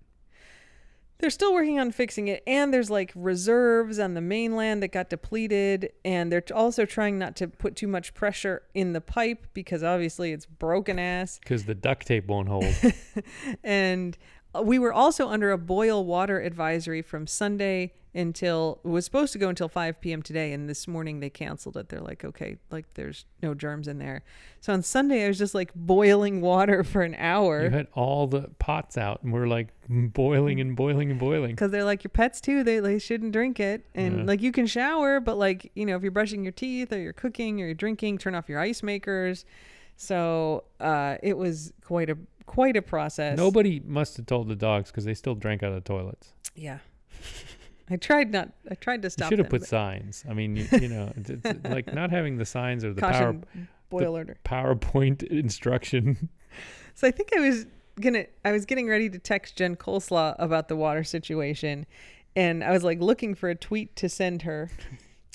[1.18, 5.08] they're still working on fixing it and there's like reserves on the mainland that got
[5.08, 9.82] depleted and they're also trying not to put too much pressure in the pipe because
[9.82, 12.74] obviously it's broken ass Because the duct tape won't hold.
[13.64, 14.16] and
[14.64, 19.38] we were also under a boil water advisory from Sunday until it was supposed to
[19.38, 20.22] go until 5 p.m.
[20.22, 23.98] today and this morning they canceled it they're like okay like there's no germs in
[23.98, 24.22] there
[24.62, 28.26] so on Sunday I was just like boiling water for an hour you had all
[28.26, 31.50] the pots out, and we're like boiling and boiling and boiling.
[31.50, 34.24] because they're like your pets too they, they shouldn't drink it and Yeah.
[34.24, 37.12] like you can shower but like you know if you're brushing your teeth or you're
[37.12, 39.44] cooking or you're drinking turn off your ice makers
[39.96, 42.16] so uh it was quite a
[42.46, 45.82] quite a process Nobody must have told the dogs because they still drank out of
[45.82, 46.32] the toilets.
[46.54, 46.78] yeah
[47.90, 50.24] i tried not i tried to You stop should have them, put signs.
[50.28, 53.12] I mean, you, you know, it's, it's like not having the signs or the but
[53.12, 54.36] power caution Boil order.
[54.44, 56.28] PowerPoint instruction.
[56.94, 57.66] So I think I was
[58.00, 61.86] gonna I was getting ready to text Jen Coleslaw about the water situation
[62.34, 64.70] and I was like looking for a tweet to send her.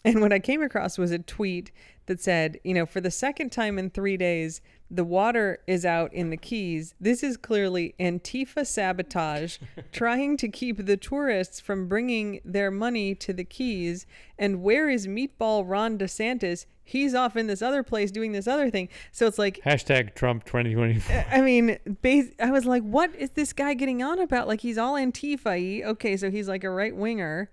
[0.03, 1.72] And what I came across was a tweet
[2.07, 4.59] that said, you know, for the second time in three days,
[4.94, 6.94] the water is out in the Keys.
[7.00, 9.58] This is clearly Antifa sabotage,
[9.94, 14.06] trying to keep the tourists from bringing their money to the Keys.
[14.38, 16.66] And where is Meatball Ron DeSantis?
[16.84, 18.89] He's off in this other place doing this other thing.
[19.14, 21.26] So it's like, Hashtag Trump 2024.
[21.32, 24.50] I mean, bas- I was like, what is this guy getting on about?
[24.50, 27.50] Like, he's all Antifa Okay, so he's like a right winger.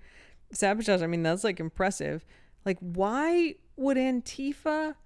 [0.52, 2.24] Sabotage, I mean, that's like impressive.
[2.64, 4.96] Like, why would Antifa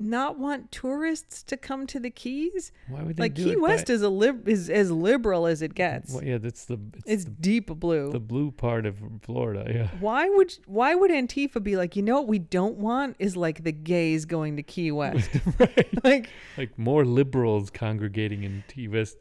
[0.00, 2.72] not want tourists to come to the Keys?
[2.88, 5.46] Why would they Like, do Key it West by- is a lib- is as liberal
[5.46, 6.12] as it gets.
[6.12, 8.10] Well, yeah, that's the it's, it's the, deep blue.
[8.10, 9.70] the blue part of Florida.
[9.72, 9.88] Yeah.
[10.00, 13.62] why would why would Antifa be like, you know what we don't want is like
[13.62, 15.30] the gays going to Key West?
[15.58, 15.88] right.
[16.04, 19.18] like Like more liberals congregating in Key West,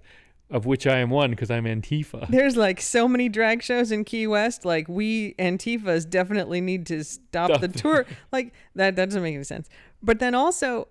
[0.49, 2.27] of which I am one because I'm Antifa.
[2.29, 4.65] There's like so many drag shows in Key West.
[4.65, 8.05] Like we Antifas definitely need to stop Stop the tour.
[8.31, 9.69] Like that, that doesn't make any sense.
[10.01, 10.87] But then also,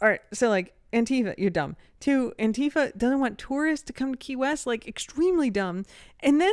[0.00, 0.20] all right.
[0.32, 1.76] So like Antifa, you're dumb.
[2.00, 4.66] Two, Antifa doesn't want tourists to come to Key West.
[4.66, 5.84] Like extremely dumb.
[6.20, 6.52] And then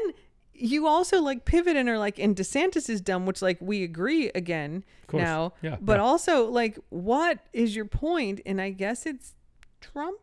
[0.53, 4.29] you also like pivot and are like, and DeSantis is dumb, which like we agree
[4.35, 5.53] again now.
[5.61, 6.03] Yeah, But yeah.
[6.03, 8.41] also like, what is your point?
[8.45, 9.33] And I guess it's
[9.81, 10.19] Trump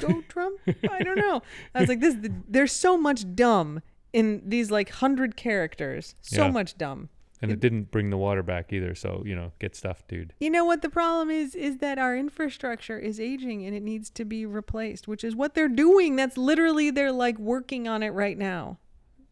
[0.00, 0.58] go Trump?
[0.90, 1.40] I don't know.
[1.74, 2.16] I was like, this.
[2.48, 3.80] There's so much dumb
[4.12, 6.14] in these like hundred characters.
[6.20, 6.50] So Yeah.
[6.50, 7.10] much dumb.
[7.42, 8.94] And it didn't bring the water back either.
[8.94, 10.32] So, you know, get stuffed, dude.
[10.40, 11.54] You know what the problem is?
[11.54, 15.54] Is that our infrastructure is aging and it needs to be replaced, which is what
[15.54, 16.16] they're doing.
[16.16, 18.78] That's literally they're like working on it right now.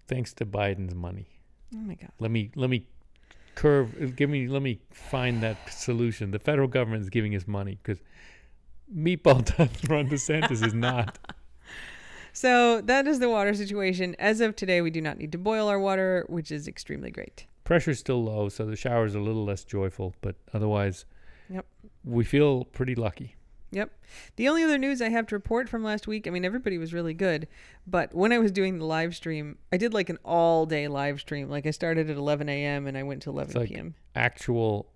[0.09, 1.26] Thanks to Biden's money.
[1.74, 2.11] Oh my god.
[2.18, 2.84] Let me let me
[3.55, 6.32] curve give me let me find that solution.
[6.32, 8.03] The federal government is giving us money because
[8.94, 9.48] Meatball
[9.88, 11.18] Ron DeSantis is not.
[12.34, 14.16] So that is the water situation.
[14.18, 17.46] As of today, we do not need to boil our water, which is extremely great.
[17.64, 21.04] Pressure's still low, so the shower's a little less joyful, but otherwise
[21.48, 21.66] Yep.
[22.04, 23.36] we feel pretty lucky.
[23.70, 23.90] Yep.
[24.36, 26.92] The only other news I have to report from last week, I mean, everybody was
[26.92, 27.48] really good,
[27.86, 31.20] but when I was doing the live stream, I did like an all day live
[31.20, 31.48] stream.
[31.48, 32.86] Like I started at 11 a.m.
[32.86, 33.94] and I went to 11 like- p.m.
[34.14, 34.88] Actual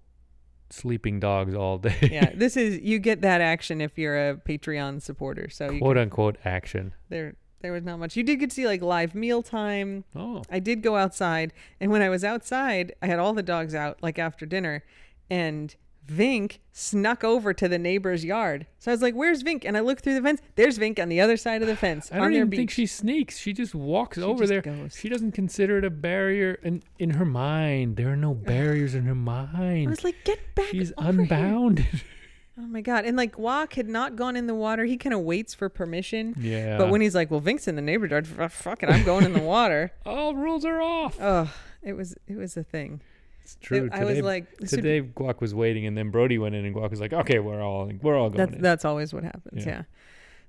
[0.68, 1.96] sleeping dogs all day.
[2.12, 5.48] Yeah, this is, you get that action if you're a Patreon supporter.
[5.48, 6.92] So you Quote can, unquote action.
[7.08, 8.16] there, there was not much.
[8.16, 10.04] You did get to see like live meal time.
[10.14, 10.42] Oh.
[10.50, 14.02] I did go outside, and when I was outside, I had all the dogs out
[14.02, 14.84] like after dinner,
[15.30, 15.74] and
[16.06, 18.66] Vink snuck over to the neighbor's yard.
[18.78, 20.40] So I was like, "Where's Vink?" And I looked through the fence.
[20.54, 22.58] There's Vink on the other side of the fence I don't even beach.
[22.58, 23.38] think she sneaks.
[23.38, 24.62] She just walks She over just there.
[24.62, 24.94] goes.
[24.96, 26.60] She doesn't consider it a barrier.
[26.62, 29.88] And in her mind, there are no barriers in her mind.
[29.88, 31.86] I was like, "Get back!" She's over here." unbounded.
[32.58, 33.04] Oh my god!
[33.04, 34.84] And like Guac had not gone in the water.
[34.86, 36.34] He kind of waits for permission.
[36.38, 36.78] yeah.
[36.78, 39.32] But when he's like, "Well, Vink's in the neighbor's yard," fuck it, I'm going in
[39.34, 39.92] the water.
[40.06, 41.18] all rules are off.
[41.20, 41.52] Oh,
[41.82, 43.00] it was it was a thing.
[43.42, 43.84] It's true.
[43.86, 46.90] It- I was like, Today, Guac was waiting, and then Brody went in, and Guac
[46.90, 49.64] was like, "Okay, we're all we're all going That's in." that's always what happens.
[49.66, 49.72] Yeah.
[49.72, 49.82] Yeah.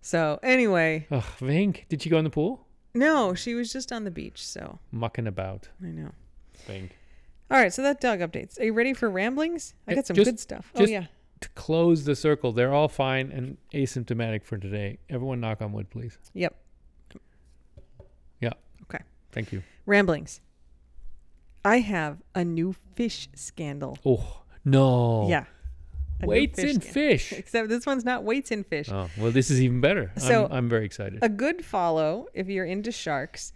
[0.02, 2.66] So anyway, Ugh, Vink, did she go in the pool?
[2.94, 4.46] no, she was just on the beach.
[4.48, 5.68] So Mucking about.
[5.84, 6.12] I know.
[6.68, 6.92] Vink.
[7.52, 8.60] All right, so that dog updates.
[8.60, 9.74] Are you ready for ramblings?
[9.88, 10.72] I got some just- good stuff.
[10.76, 11.08] Oh yeah.
[11.42, 14.98] To close the circle, they're all fine and asymptomatic for today.
[15.10, 16.18] Everyone, knock on wood, please.
[16.34, 16.56] Yep.
[18.42, 18.54] Yeah.
[18.84, 19.04] Okay.
[19.32, 19.62] Thank you.
[19.86, 20.42] Ramblings.
[21.64, 23.98] I have a new fish scandal.
[24.06, 25.28] Oh no.
[25.30, 25.46] Yeah.
[26.24, 26.90] Weights in scandal.
[26.92, 27.32] fish.
[27.38, 28.90] Except this one's not weights in fish.
[28.92, 30.12] Oh well, this is even better.
[30.18, 31.20] So- I'm, I'm very excited.
[31.22, 33.54] A good follow, if you're into sharks,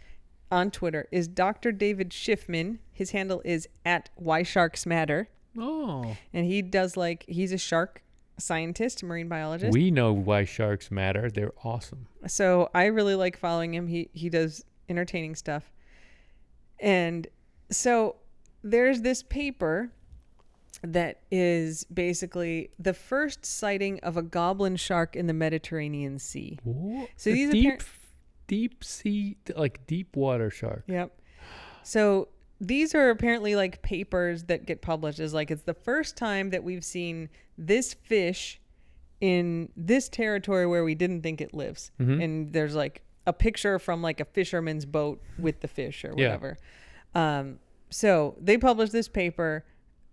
[0.52, 1.72] on Twitter is Dr.
[1.72, 2.80] David Schiffman.
[2.92, 8.02] His handle is at Why Sharks Matter, oh, and he does like he's a shark
[8.38, 9.74] scientist, marine biologist.
[9.74, 11.30] we know why sharks matter.
[11.30, 12.08] They're awesome.
[12.28, 13.88] so I really like following him.
[13.88, 15.72] He he does entertaining stuff.
[16.80, 17.28] And
[17.70, 18.16] so
[18.64, 19.92] there's this paper
[20.84, 26.58] that is basically the first sighting of a goblin shark in the Mediterranean Sea.
[26.64, 27.08] Whoa.
[27.18, 27.86] So A these deep, appar-
[28.48, 30.84] deep sea, like deep water shark.
[30.88, 31.16] Yep.
[31.84, 32.30] So
[32.62, 36.64] these are apparently like papers that get published as like it's the first time that
[36.64, 38.62] we've seen this fish
[39.20, 41.92] in this territory where we didn't think it lives.
[42.00, 42.24] Mhm.
[42.24, 46.28] And there's like a picture from like a fisherman's boat with the fish or Yeah.
[46.28, 46.58] whatever.
[47.16, 47.60] Um,
[47.90, 49.66] so they published this paper,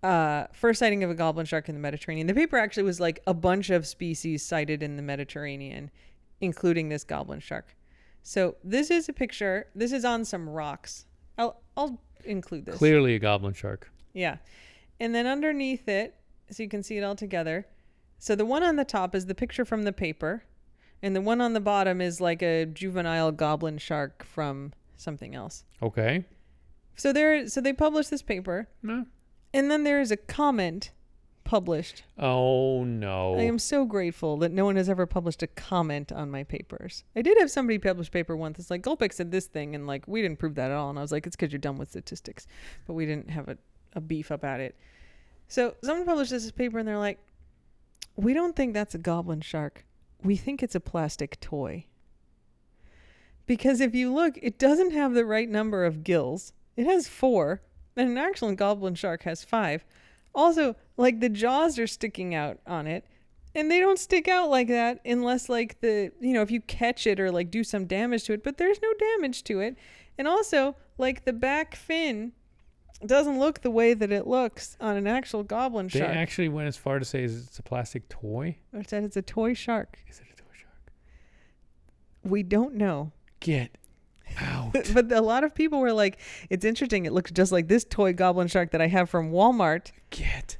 [0.03, 2.27] uh, first sighting of a goblin shark in the Mediterranean.
[2.27, 5.91] The paper actually was like a bunch of species sighted in the Mediterranean,
[6.41, 7.75] including this goblin shark.
[8.23, 9.67] So this is a picture.
[9.75, 11.05] This is on some rocks.
[11.39, 12.75] I'll I'll include this.
[12.75, 13.89] Clearly a goblin shark.
[14.13, 14.37] Yeah.
[14.99, 16.13] And then underneath it,
[16.51, 17.65] so you can see it all together,
[18.19, 20.43] So the one on the top is the picture from the paper,
[21.01, 25.63] and the one on the bottom is like a juvenile goblin shark from something else.
[25.81, 26.25] Okay.
[26.97, 29.05] So there, so they published this paper, No.
[29.53, 30.91] and then there is a comment
[31.49, 32.03] published.
[32.19, 33.33] Oh no.
[33.33, 37.03] I am so grateful that no one has ever published a comment on my papers.
[37.15, 38.59] I did have somebody publish a paper once.
[38.59, 40.91] It's like Golbeck said this thing, and like we didn't prove that at all.
[40.91, 42.45] And I was like, it's because you're done with statistics,
[42.85, 43.57] but we didn't have a,
[43.93, 44.75] a beef about it.
[45.47, 47.17] So someone published this paper, and they're like,
[48.15, 49.85] we don't think that's a goblin shark.
[50.23, 51.87] We think it's a plastic toy.
[53.47, 56.53] Because if you look, it doesn't have the right number of gills.
[56.77, 57.63] It has four,
[57.95, 59.83] and an actual goblin shark has five.
[60.33, 63.05] Also, like the jaws are sticking out on it,
[63.55, 67.07] and they don't stick out like that unless like the you know if you catch
[67.07, 68.43] it or like do some damage to it.
[68.43, 69.75] But there's no damage to it,
[70.17, 72.33] and also like the back fin
[73.05, 76.11] doesn't look the way that it looks on an actual goblin they shark.
[76.15, 78.57] actually went as far to say is it's a plastic toy.
[78.73, 79.97] Or said it's a toy shark.
[80.09, 80.91] Is it a toy shark?
[82.23, 83.13] We don't know.
[83.39, 83.77] Get
[84.39, 84.71] out.
[84.93, 86.19] but a lot of people were like,
[86.49, 87.05] "It's interesting.
[87.05, 90.57] It looks just like this toy goblin shark that I have from Walmart." Get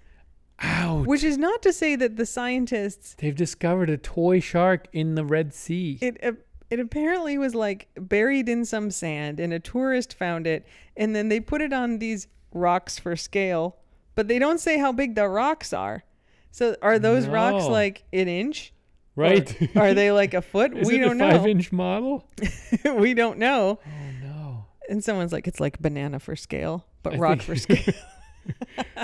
[0.61, 1.05] out.
[1.05, 5.23] Which is not to say that the scientists They've discovered a toy shark in the
[5.23, 5.97] Red Sea.
[6.01, 6.33] it uh,
[6.69, 10.65] it apparently was like buried in some sand and a tourist found it
[10.95, 13.77] and then they put it on these rocks for scale
[14.15, 16.03] but they don't say how big the rocks are
[16.51, 18.73] so are those rocks like an inch
[19.19, 19.75] Or right.
[19.75, 22.25] are they like a foot we don't a five know inch model?
[22.95, 24.65] we don't know Oh no.
[24.89, 27.93] and someone's like it's like banana for scale but I rock think- for scale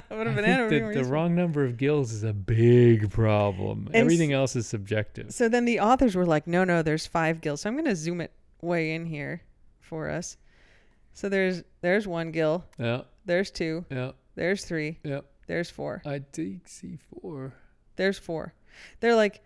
[0.07, 3.85] what a banana be the wrong number of gills is a big problem.
[3.87, 5.31] And Everything else is subjective.
[5.33, 7.61] So then the authors were like, no, no, there's five gills.
[7.61, 9.43] So I'm going to zoom it way in here
[9.81, 10.37] for us.
[11.13, 15.21] So there's there's one gill, Yeah, there's two, yeah, there's three, yeah.
[15.47, 17.53] there's four, I think C four.
[17.97, 18.53] there's four.
[18.99, 19.41] They're like,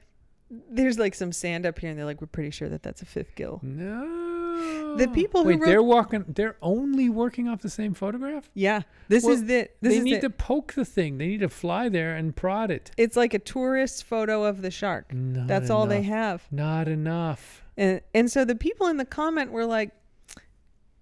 [0.50, 3.06] there's like some sand up here, and they're like, we're pretty sure that that's a
[3.06, 3.60] fifth gill.
[3.64, 4.96] No.
[4.98, 6.26] The people who Wait, wrote- they're walking.
[6.28, 8.50] They're only working off the same photograph.
[8.54, 11.18] Yeah, this Well, is the this they is need the, to poke the thing.
[11.18, 12.92] They need to fly there and prod it.
[12.98, 15.14] It's like a tourist photo of the shark.
[15.14, 16.10] Not That's all they enough.
[16.10, 16.48] have.
[16.52, 17.64] Not enough.
[17.78, 19.92] And and so the people in the comment were like,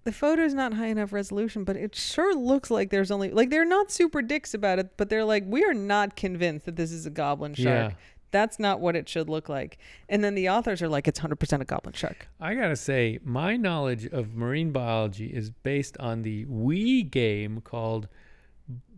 [0.04, 3.64] the photo's not high enough resolution, but it sure looks like there's only like they're
[3.64, 7.06] not super dicks about it, but they're like, we are not convinced that this is
[7.06, 7.92] a goblin shark.
[7.92, 7.96] Yeah.
[8.30, 9.78] That's not what it should look like.
[10.08, 12.28] And then the authors are like, it's hundred percent a goblin shark.
[12.40, 18.08] I gotta say, my knowledge of marine biology is based on the Wii game called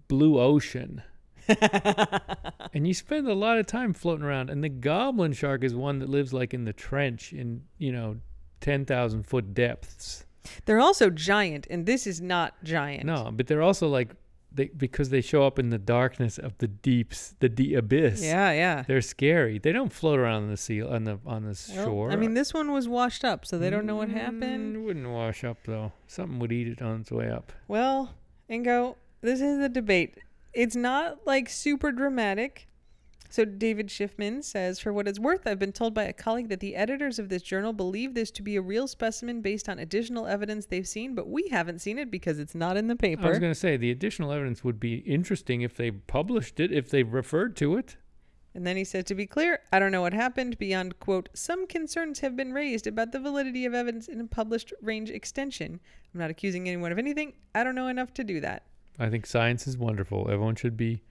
[0.08, 1.02] Blue Ocean.
[2.74, 5.98] and you spend a lot of time floating around, and the goblin shark is one
[5.98, 8.16] that lives like in the trench in you know
[8.60, 10.26] ten thousand foot depths.
[10.64, 13.04] They're also giant, and this is not giant.
[13.04, 14.14] No, but they're also like
[14.52, 18.22] they because they show up in the darkness of the deeps, the abyss.
[18.22, 18.82] Yeah, yeah.
[18.86, 19.58] They're scary.
[19.58, 22.10] They don't float around on the sea on the on the Well, shore.
[22.10, 24.76] I mean, this one was washed up, so they don't know what happened.
[24.76, 25.92] Mm, wouldn't wash up though.
[26.06, 27.52] Something would eat it on its way up.
[27.68, 28.14] Well,
[28.50, 30.18] Ingo, this is the debate.
[30.52, 32.66] It's not like super dramatic.
[33.32, 36.58] So David Schiffman says, for what it's worth, I've been told by a colleague that
[36.58, 40.26] the editors of this journal believe this to be a real specimen based on additional
[40.26, 43.26] evidence they've seen, but we haven't seen it because it's not in the paper.
[43.26, 46.72] I was going to say the additional evidence would be interesting if they published it,
[46.72, 47.96] if they referred to it.
[48.52, 51.68] And then he said, to be clear, I don't know what happened beyond, quote, some
[51.68, 55.78] concerns have been raised about the validity of evidence in a published range extension.
[56.12, 57.34] I'm not accusing anyone of anything.
[57.54, 58.64] I don't know enough to do that.
[58.98, 60.28] I think science is wonderful.
[60.28, 61.04] Everyone should be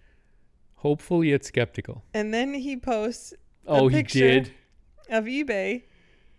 [0.79, 2.03] hopeful yet skeptical.
[2.13, 3.33] And then he posts
[3.67, 4.51] Oh, he did.
[5.09, 5.83] of eBay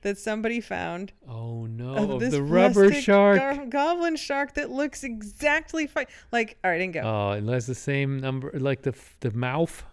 [0.02, 3.38] that somebody found Oh no, of, of this the rubber shark.
[3.38, 6.06] gar- goblin shark that looks exactly fine.
[6.32, 7.02] Like, all right, Ingo.
[7.04, 9.84] Oh, it has the same number, like the f- the mouth.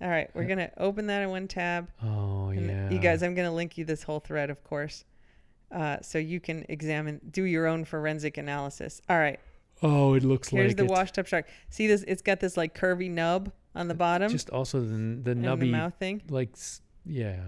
[0.00, 1.88] all right, we're gonna open that in one tab.
[2.02, 2.90] Oh yeah.
[2.90, 5.04] You guys, I'm gonna link you this whole thread, of course,
[5.70, 9.00] uh, so you can examine, do your own forensic analysis.
[9.08, 9.38] All right,
[9.82, 10.90] Oh, it looks here's like the it.
[10.90, 11.46] washed up shark.
[11.68, 12.04] See this?
[12.08, 15.32] It's got this like curvy nub on the bottom Just also the the and the
[15.34, 16.22] nubby, mouth thing.
[16.28, 16.54] like
[17.04, 17.40] yeah,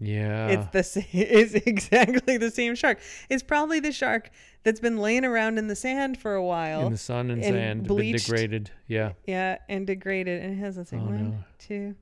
[0.00, 0.48] yeah.
[0.48, 3.00] It's the sa- it's exactly the same shark.
[3.28, 4.30] It's probably the shark
[4.62, 6.86] that's been laying around in the sand for a while.
[6.86, 8.26] in the sun and, and sand, bleached.
[8.26, 8.70] degraded.
[8.86, 9.12] Yeah.
[9.26, 10.42] Yeah, and degraded.
[10.42, 11.36] And it has, let's see, Oh, one, no.
[11.58, 11.94] two.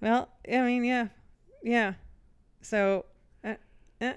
[0.00, 1.08] Well, I mean, yeah.
[1.62, 1.94] Yeah.
[2.62, 3.04] So
[3.44, 3.54] uh,
[4.00, 4.14] uh,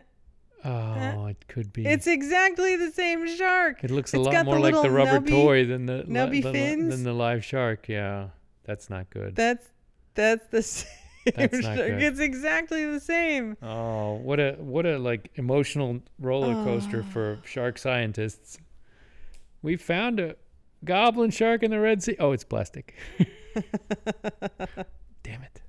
[0.66, 1.86] Oh, uh, it could be.
[1.86, 3.84] it's exactly the same shark.
[3.84, 6.03] It looks a it's lot got the more like the rubber nubby- toy than the
[6.07, 6.89] nubby li- fins.
[6.95, 7.88] than the live shark.
[7.88, 8.30] Yeah,
[8.63, 9.36] that's not good.
[9.36, 9.68] That's
[10.16, 10.88] that's the same
[11.36, 11.78] That's not shark.
[11.78, 12.03] good.
[12.03, 13.57] It's exactly the same.
[13.61, 17.11] oh, what a what a like emotional roller coaster Oh.
[17.11, 17.45] for ah.
[17.47, 18.57] shark scientists.
[19.61, 20.36] We found a
[20.84, 22.16] goblin shark in the Red Sea.
[22.20, 22.95] Oh, it's plastic.
[25.24, 25.61] Damn it.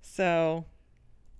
[0.00, 0.64] So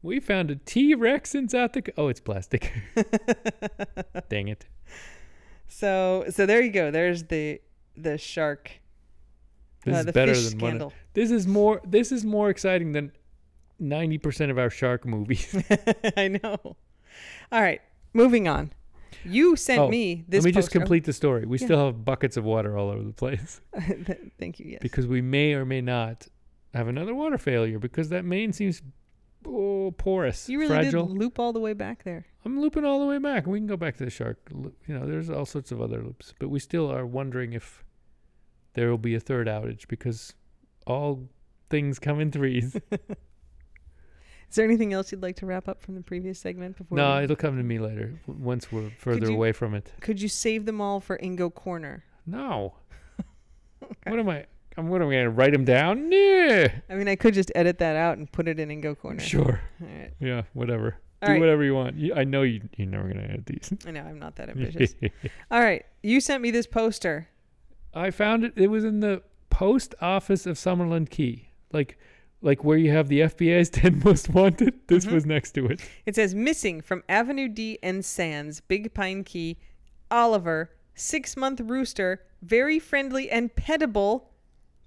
[0.03, 1.95] We found a T Rex in South Dakota.
[2.01, 2.73] Oh, it's plastic.
[4.29, 4.67] Dang it.
[5.67, 6.91] so so there you go.
[6.91, 7.61] There's the
[7.97, 8.71] the shark.
[9.85, 10.71] This uh, is the better fish than one.
[10.71, 10.93] scandal.
[11.15, 11.81] This is more.
[11.85, 13.13] This is more exciting than
[13.79, 15.55] ninety percent of our shark movies.
[16.17, 16.57] I know.
[17.51, 17.81] All right,
[18.13, 18.73] moving on.
[19.25, 20.45] You sent Oh, me this.
[20.45, 21.45] Let me just complete the story.
[21.45, 21.65] We Yeah.
[21.67, 23.61] still have buckets of water all over the place
[24.39, 24.67] Thank you.
[24.73, 24.79] Yes.
[24.81, 26.29] because we may or may not
[26.73, 28.81] have another water failure because that main seems
[29.47, 31.07] oh, porous, you really fragile.
[31.07, 32.27] did loop all the way back there.
[32.45, 33.47] I'm looping all the way back.
[33.47, 34.39] We can go back to the shark.
[34.53, 37.85] You know, there's all sorts of other loops, but we still are wondering if
[38.75, 40.35] there will be a third outage because
[40.87, 41.29] all
[41.71, 42.77] things come in threes.
[44.51, 46.97] Is there anything else you'd like to wrap up from the previous segment before?
[46.97, 49.93] no, we- it'll come to me later once we're further you- away from it.
[50.01, 52.05] Could you save them all for Ingo Corner?
[52.27, 52.75] No.
[54.07, 54.47] What am I?
[54.79, 56.11] I'm what am I gonna write them down?
[56.13, 56.69] Yeah.
[56.89, 59.21] I mean, I could just edit that out and put it in Ingo Corner.
[59.21, 59.61] Sure.
[59.83, 60.13] All right.
[60.21, 60.43] Yeah.
[60.55, 60.97] Whatever.
[61.21, 61.41] All Do right.
[61.41, 61.97] whatever you want.
[61.97, 62.61] You, I know you.
[62.77, 63.73] You're never gonna edit these.
[63.87, 64.95] I know I'm not that ambitious.
[65.51, 65.85] all right.
[66.03, 67.29] You sent me this poster.
[67.93, 68.53] I found it.
[68.57, 71.99] It was in the post office of Summerland Key, like,
[72.41, 74.75] like where you have the FBI's ten most wanted.
[74.87, 75.13] This Mhm.
[75.13, 75.81] was next to it.
[76.07, 79.59] It says missing from Avenue D and Sands, Big Pine Key,
[80.13, 84.27] Oliver, six month rooster, very friendly and pettable,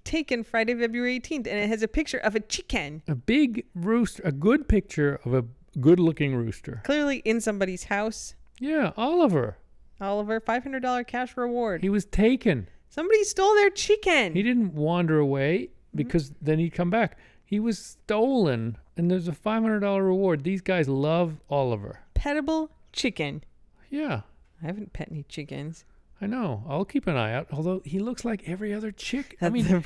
[0.04, 1.46] taken Friday, February 18th.
[1.46, 4.22] And it has a picture of a chicken, A big rooster.
[4.24, 5.44] A good picture of a
[5.80, 6.82] good-looking rooster.
[6.84, 8.34] clearly in somebody's house.
[8.60, 9.56] Yeah, Oliver.
[10.00, 11.82] Oliver, $500 cash reward.
[11.82, 12.68] He was taken.
[12.88, 14.34] Somebody stole their chicken.
[14.34, 15.96] He didn't wander away Mm-hmm.
[15.98, 17.18] because then he'd come back.
[17.44, 20.42] He was stolen, and there's a five hundred dollar reward.
[20.42, 22.00] These guys love Oliver.
[22.14, 23.44] Pettable chicken.
[23.90, 24.22] Yeah,
[24.62, 25.84] I haven't pet any chickens.
[26.22, 26.62] I know.
[26.68, 27.48] I'll keep an eye out.
[27.52, 29.36] Although he looks like every other chick.
[29.40, 29.82] I mean,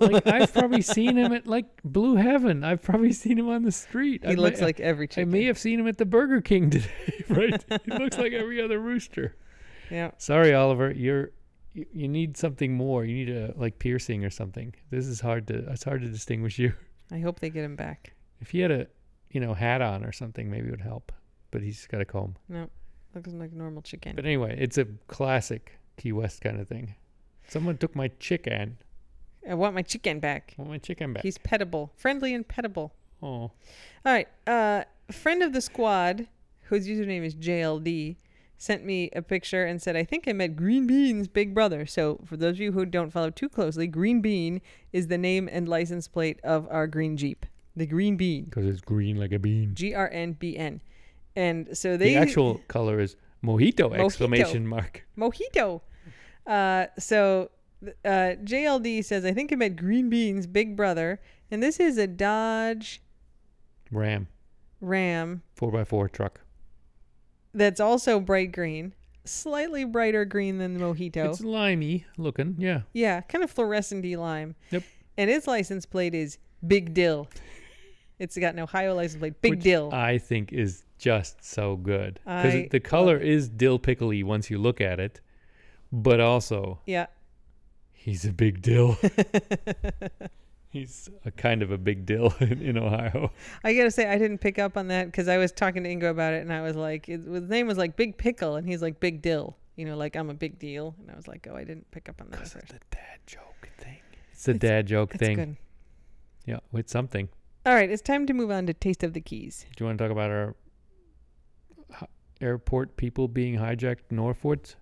[0.00, 2.62] like I've probably seen him at like Blue Heaven.
[2.62, 4.22] I've probably seen him on the street.
[4.22, 5.22] he I looks may, like every chick.
[5.22, 6.90] I may have seen him at the Burger King today.
[7.30, 7.62] Right?
[7.84, 9.34] he looks like every other rooster.
[9.90, 10.10] yeah.
[10.18, 10.90] Sorry, Oliver.
[10.90, 11.30] You're
[11.74, 13.04] you, you need something more.
[13.04, 14.74] You need a like piercing or something.
[14.90, 15.70] This is hard to.
[15.70, 16.74] It's hard to distinguish you.
[17.10, 18.12] I hope they get him back.
[18.40, 18.86] If he had a,
[19.30, 21.12] you know, hat on or something, maybe it would help.
[21.50, 22.36] But he's got a comb.
[22.48, 22.68] No,
[23.14, 24.14] looks like a normal chicken.
[24.16, 26.94] But anyway, it's a classic Key West kind of thing.
[27.48, 28.78] Someone took my chicken.
[29.48, 30.54] I want my chicken back.
[30.58, 31.22] I want my chicken back.
[31.22, 32.90] He's pettable, friendly and pettable.
[33.22, 33.52] oh, All
[34.04, 34.28] right.
[34.46, 36.26] Uh, friend of the squad,
[36.64, 38.16] whose username is JLD,
[38.58, 41.86] sent me a picture and said, I think I met Green Bean's big brother.
[41.86, 44.60] So, for those of you who don't follow too closely, Green Bean
[44.92, 47.46] is the name and license plate of our green Jeep.
[47.76, 48.46] The Green Bean.
[48.46, 49.74] because it's green like a bean.
[49.74, 50.80] G R N B N.
[51.36, 52.14] And so they.
[52.14, 53.14] the actual color is
[53.44, 54.04] mojito, Mojito.
[54.04, 55.04] exclamation mark.
[55.16, 55.80] Mojito.
[56.46, 57.50] Uh, so
[58.04, 61.20] uh, JLD says, I think I met Green Bean's big brother.
[61.50, 63.00] And this is a Dodge
[63.90, 64.28] Ram,
[64.80, 66.40] Ram four x four truck.
[67.54, 71.30] that's also bright green, slightly brighter green than the Mojito.
[71.30, 72.82] It's limey looking, yeah.
[72.92, 74.56] yeah, kind of fluorescent lime.
[74.70, 74.82] Yep.
[75.16, 77.28] And its license plate is Big Dill.
[78.18, 79.90] It's got an Ohio license plate, Big which Dill.
[79.92, 84.80] I think is just so good because the color is dill pickly once you look
[84.80, 85.20] at it,
[85.92, 87.06] but also yeah.
[87.92, 88.98] he's a big dill.
[90.70, 93.32] he's a kind of a big deal in, in Ohio.
[93.64, 96.10] I gotta say, I didn't pick up on that because I was talking to Ingo
[96.10, 98.82] about it, and I was like, it, his name was like Big Pickle, and he's
[98.82, 99.56] like Big Dill.
[99.76, 102.08] You know, like I'm a big deal, and I was like, oh, I didn't pick
[102.08, 103.98] up on that at Because the dad joke thing.
[104.32, 105.36] It's the It's- dad joke thing.
[105.36, 105.56] good.
[106.46, 107.28] Yeah, it's something.
[107.66, 109.66] All right, it's time to move on to Taste of the Keys.
[109.76, 110.56] Do you want to talk about our
[112.40, 114.76] airport people being hijacked Northwards?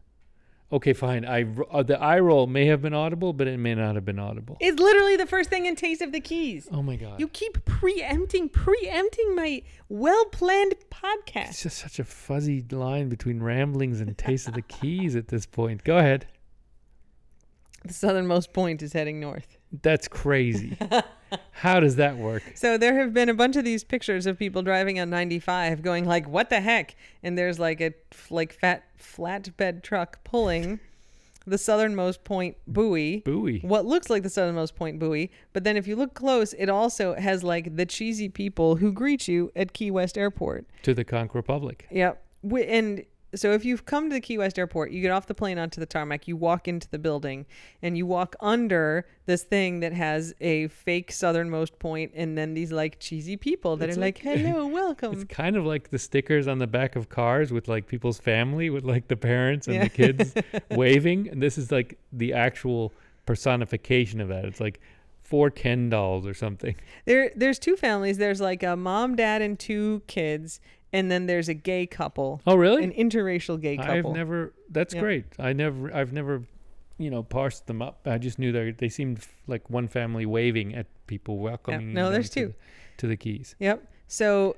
[0.73, 1.25] Okay, fine.
[1.25, 4.19] I uh, the eye roll may have been audible, but it may not have been
[4.19, 4.57] audible.
[4.61, 6.69] It's literally the first thing in Taste of the Keys.
[6.73, 7.21] Oh my god!
[7.21, 11.51] You keep preempting, preempting my well-planned podcast.
[11.51, 15.47] it's just such a fuzzy line between ramblings and taste of the keys at this
[15.47, 15.85] point.
[15.85, 16.27] Go ahead.
[17.85, 19.59] The southernmost point is heading north.
[19.83, 20.77] That's crazy.
[21.53, 22.43] How does that work?
[22.57, 26.05] So there have been a bunch of these pictures of people driving on 95 going
[26.05, 27.93] like, "What the heck?" And there's like a
[28.31, 30.81] like fat flatbed truck pulling
[31.47, 33.19] the southernmost point buoy.
[33.21, 33.61] Buoy.
[33.61, 37.15] What looks like the southernmost point buoy, but then if you look close, it also
[37.15, 40.67] has like the cheesy people who greet you at Key West Airport.
[40.83, 41.87] To the Conch Republic.
[41.91, 42.23] Yep.
[42.43, 43.05] Wi- And
[43.37, 45.79] so if you've come to the Key West Airport, you get off the plane onto
[45.81, 47.47] the tarmac, you walk into the building,
[47.83, 52.73] and you walk under this thing that has a fake southernmost point, and then these
[52.73, 55.99] like cheesy people that It's are like, like- "Hello, welcome." It's kind of like the
[55.99, 59.77] stickers on the back of cars with like people's family, with like the parents and
[59.77, 59.85] Yeah.
[59.85, 60.35] the kids
[60.71, 61.29] waving.
[61.29, 62.93] And this is like the actual
[63.37, 64.45] personification of that.
[64.45, 64.81] It's like
[65.21, 66.75] four Ken dolls or something.
[67.05, 68.17] There, there's two families.
[68.19, 70.61] There's like a mom, dad, and two kids,
[70.97, 72.83] and then there's a gay couple, Oh, really?
[72.83, 74.11] an interracial gay couple.
[74.11, 74.53] I've never.
[74.71, 75.01] That's Yeah.
[75.01, 75.25] great.
[75.39, 75.95] I never.
[75.95, 76.43] I've never,
[76.99, 78.01] you know, parsed them up.
[78.07, 81.93] I just knew they they seemed like one family waving at people welcoming.
[81.93, 82.47] No, them there's to two.
[82.49, 82.55] the-
[82.99, 83.55] to the keys.
[83.59, 83.87] Yep.
[84.09, 84.57] So,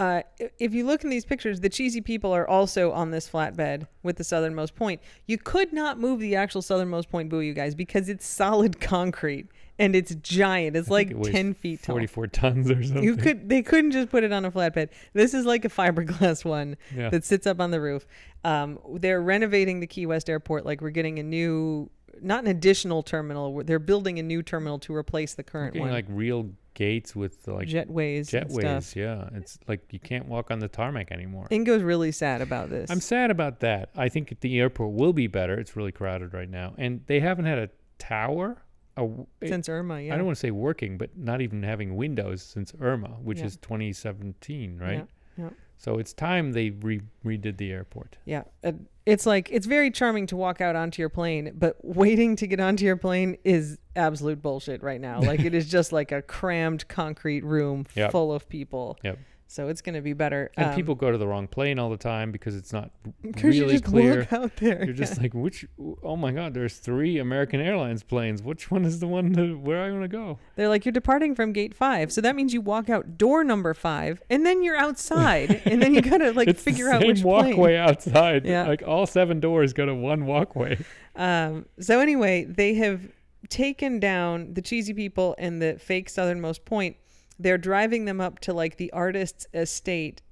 [0.00, 0.22] uh,
[0.58, 4.16] if you look in these pictures, the cheesy people are also on this flatbed with
[4.16, 5.00] the southernmost point.
[5.26, 9.48] You could not move the actual southernmost point buoy, you guys, because it's solid concrete
[9.78, 10.74] and it's giant.
[10.76, 11.94] It's like it ten feet tall.
[11.96, 13.04] Forty-four tons or something.
[13.04, 14.88] You could they couldn't just put it on a flatbed.
[15.12, 17.10] This is like a fiberglass one Yeah.
[17.10, 18.06] that sits up on the roof.
[18.42, 20.64] Um, they're renovating the Key West airport.
[20.64, 21.90] Like we're getting a new,
[22.22, 23.62] not an additional terminal.
[23.64, 25.92] They're building a new terminal to replace the current Getting one.
[25.92, 28.94] like real gates with like jetways, jetways.
[28.94, 31.46] Yeah, it's like you can't walk on the tarmac anymore.
[31.50, 32.90] Ingo's really sad about this.
[32.90, 33.90] I'm sad about that.
[33.96, 35.54] I think the airport will be better.
[35.58, 38.62] It's really crowded right now, and they haven't had a tower.
[38.96, 40.00] A, w- it- since Irma.
[40.00, 43.38] Yeah, I don't want to say working, but not even having windows since Irma, which
[43.38, 43.46] Yeah.
[43.46, 45.06] is 2017, right?
[45.38, 45.50] Yeah, yeah.
[45.80, 48.18] So it's time they re- redid the airport.
[48.26, 48.72] Yeah, uh,
[49.06, 52.60] it's like it's very charming to walk out onto your plane, but waiting to get
[52.60, 55.22] onto your plane is absolute bullshit right now.
[55.22, 58.12] Like it is just like a crammed concrete room Yep.
[58.12, 58.98] full of people.
[59.02, 59.18] Yep.
[59.50, 60.52] So it's going to be better.
[60.56, 62.92] And Um, people go to the wrong plane all the time because it's not
[63.42, 64.28] really clear.
[64.30, 64.84] out there.
[64.84, 65.66] You're just like, which?
[66.04, 66.54] Oh my God!
[66.54, 68.44] There's three American Airlines planes.
[68.44, 70.38] Which one is the one to, where I want to go?
[70.54, 73.74] They're like you're departing from gate five, so that means you walk out door number
[73.74, 77.08] five, and then you're outside, and then you gotta like it's figure the out same
[77.08, 77.76] which walkway plane.
[77.80, 78.46] outside.
[78.46, 78.68] Yeah.
[78.68, 80.78] Like all seven doors go to one walkway.
[81.16, 83.00] Um, so anyway, they have
[83.48, 86.94] taken down the cheesy people and the fake southernmost point.
[87.40, 90.22] They're driving them up to like the artist's estate.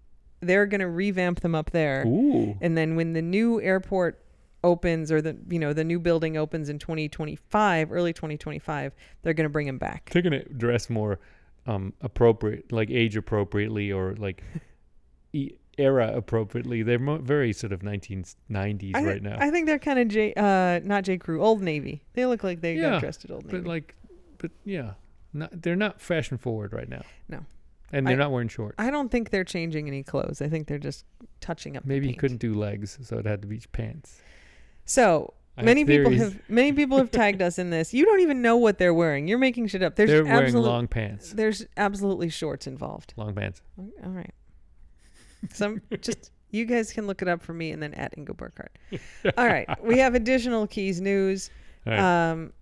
[0.40, 2.56] They're gonna revamp them up there, Ooh.
[2.60, 4.22] and then when the new airport
[4.64, 8.92] opens or the you know the new building opens in 2025, early 2025,
[9.22, 10.10] they're gonna bring them back.
[10.12, 11.18] They're gonna dress more
[11.66, 14.42] um appropriate, like age appropriately, or like
[15.32, 16.82] e- era appropriately.
[16.82, 19.38] They're mo- very sort of 1990s I, right now.
[19.40, 21.18] I think they're kind of J, uh, not J.
[21.18, 22.02] Crew, Old Navy.
[22.14, 23.58] They look like they Yeah, got dressed at Old Navy.
[23.58, 23.94] but like,
[24.38, 24.92] but yeah,
[25.32, 27.02] not, they're not fashion forward right now.
[27.28, 27.40] No.
[27.92, 28.76] and they're I- not wearing shorts.
[28.78, 30.40] I don't think they're changing any clothes.
[30.42, 31.04] I think they're just
[31.40, 31.84] touching up.
[31.84, 32.20] Maybe you paint.
[32.20, 34.20] couldn't do legs, so it had to be pants.
[34.84, 37.92] So I have many people have many people have tagged us in this.
[37.92, 39.26] You don't even know what they're wearing.
[39.28, 39.96] You're making shit up.
[39.96, 41.32] There's They're wearing long pants.
[41.32, 43.12] There's absolutely shorts involved.
[43.16, 43.60] Long pants.
[43.78, 44.32] All right.
[45.52, 48.72] Some just you guys can look it up for me and then at Ingo Burkhardt.
[49.36, 49.68] All right.
[49.84, 51.50] We have additional keys news.
[51.86, 52.30] All right.
[52.30, 52.52] Um,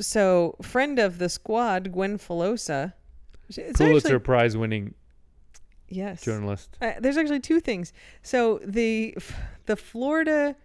[0.00, 2.92] so friend of the squad, Gwen Filosa.
[3.48, 4.94] It's Pulitzer actually, Prize winning
[5.88, 6.22] yes.
[6.22, 6.76] journalist.
[6.80, 7.92] Uh, there's actually two things.
[8.22, 9.16] So the
[9.66, 10.56] the Florida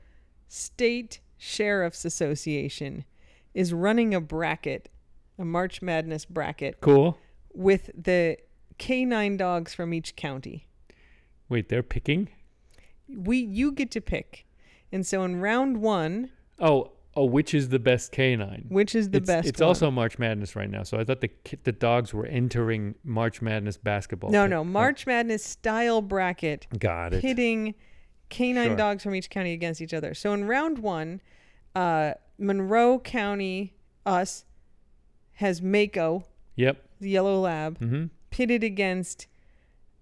[0.48, 3.06] State Sheriff's Association
[3.54, 4.90] is running a bracket,
[5.38, 7.18] a March Madness bracket Cool.
[7.54, 8.38] with the
[8.78, 10.68] canine dogs from each county.
[11.50, 12.30] Wait, they're picking?
[13.08, 14.46] We you get to pick.
[14.92, 18.66] And so in round 1, Oh, oh, which is the best canine?
[18.70, 19.68] which is the it's, best It's one?
[19.68, 21.30] also March Madness right now, so I thought the
[21.64, 24.30] the dogs were entering March Madness basketball.
[24.32, 27.22] No, pick- no, oh, March Madness style bracket got it.
[27.22, 27.76] pitting
[28.30, 28.76] canine Sure.
[28.76, 30.14] dogs from each county against each other.
[30.14, 31.22] So in round one,
[31.76, 33.74] uh, Monroe County,
[34.06, 34.46] us,
[35.34, 36.24] has Mako,
[36.56, 36.78] Yep.
[37.00, 38.06] the yellow lab, Mm-hmm.
[38.30, 39.28] pitted against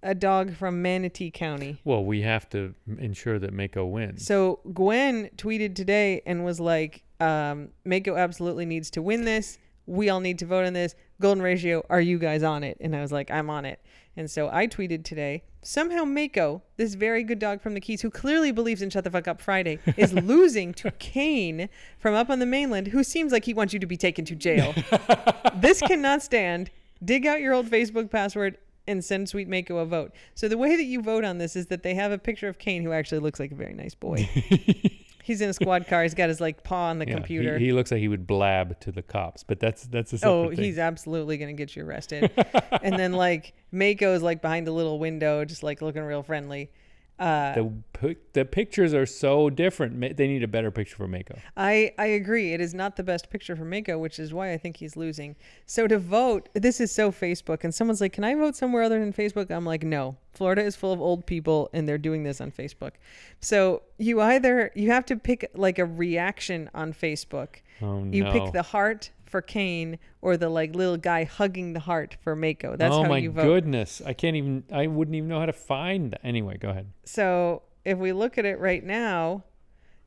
[0.03, 1.79] a dog from Manatee County.
[1.83, 4.25] Well, we have to ensure that Mako wins.
[4.25, 9.57] So Gwen tweeted today and was like, um, Mako absolutely needs to win this.
[9.85, 10.95] We all need to vote on this.
[11.21, 12.77] Golden ratio, are you guys on it?
[12.81, 13.79] And I was like, I'm on it.
[14.17, 18.09] And so I tweeted today, somehow Mako, this very good dog from the Keys, who
[18.09, 22.39] clearly believes in Shut the Fuck Up Friday, is losing to Kane from up on
[22.39, 24.73] the mainland, who seems like he wants you to be taken to jail.
[25.55, 26.71] this cannot stand.
[27.03, 28.57] Dig out your old Facebook password
[28.87, 30.13] and send Sweet Mako a vote.
[30.33, 32.57] So the way that you vote on this is that they have a picture of
[32.57, 34.27] Kane, who actually looks like a very nice boy.
[35.27, 36.03] He's in a squad car.
[36.03, 37.59] He's got his like paw on the Yeah, computer.
[37.59, 40.57] He, looks like he would blab to the cops, but that's that's a oh, thing.
[40.57, 42.31] he's absolutely gonna get you arrested.
[42.81, 46.71] and then like Mako is like behind a little window, just like looking real friendly.
[47.19, 49.95] Uh, the pic- the pictures are so different.
[49.95, 51.39] Ma- They need a better picture for Mako.
[51.55, 52.53] I I agree.
[52.53, 55.35] It is not the best picture for Mako, which is why I think he's losing.
[55.65, 58.99] So to vote, this is so Facebook, and someone's like, "Can I vote somewhere other
[58.99, 60.17] than Facebook?" I'm like, "No.
[60.33, 62.91] Florida is full of old people, and they're doing this on Facebook."
[63.39, 67.61] So you either you have to pick like a reaction on Facebook.
[67.81, 68.31] Oh You no!
[68.31, 72.75] pick the heart for Kane or the like little guy hugging the heart for Mako.
[72.75, 73.41] That's oh how you vote.
[73.41, 74.01] Oh my goodness!
[74.05, 74.63] I can't even.
[74.71, 76.11] I wouldn't even know how to find.
[76.11, 76.21] That.
[76.23, 76.91] Anyway, go ahead.
[77.05, 79.43] So if we look at it right now,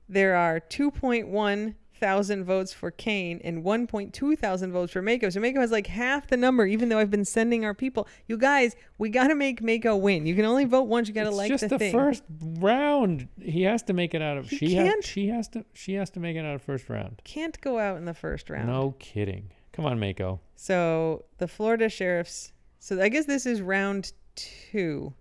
[0.08, 5.30] there are 2.1 thousand votes for Kane and 1.2 thousand votes for Mako.
[5.30, 8.09] So Mako has like half the number, even though I've been sending our people.
[8.26, 10.26] You guys, we got to make Mako win.
[10.26, 11.07] You can only vote once.
[11.07, 11.92] You got to It's like just the, the, thing.
[11.92, 12.24] first
[12.59, 13.28] round.
[13.40, 14.48] He has to make it out of.
[14.48, 14.88] He she has.
[14.88, 15.05] can't.
[15.05, 15.64] She has to.
[15.74, 17.20] She has to make it out of first round.
[17.24, 18.66] Can't go out in the first round.
[18.66, 19.53] No kidding.
[19.72, 20.40] Come on, Mako.
[20.57, 22.53] So the Florida sheriffs.
[22.78, 25.12] So I guess this is round two.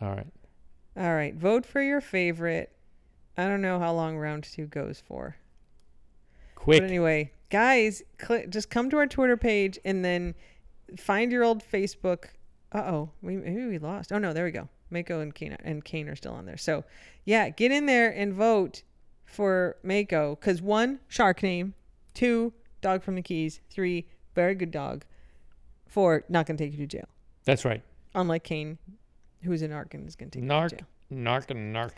[0.00, 0.26] All right.
[0.98, 2.72] All right, vote for your favorite.
[3.36, 5.36] I don't know how long round two goes for.
[6.66, 6.82] Quick.
[6.82, 10.34] But anyway, guys, cl- just come to our Twitter page and then
[10.98, 12.24] find your old Facebook.
[12.72, 14.10] Uh oh, we, maybe we lost.
[14.10, 14.68] Oh no, there we go.
[14.90, 16.56] Mako and Kane and Kane are still on there.
[16.56, 16.82] So
[17.24, 18.82] yeah, get in there and vote
[19.24, 21.74] for Mako because one, shark name,
[22.14, 25.04] two, dog from the Keys, three, very good dog,
[25.86, 27.06] four, not gonna take you to jail.
[27.44, 27.80] That's right.
[28.16, 28.78] Unlike Kane,
[29.44, 30.70] who's an arc and is gonna take you Narc.
[30.70, 30.86] to jail.
[31.12, 31.92] Narc and narc.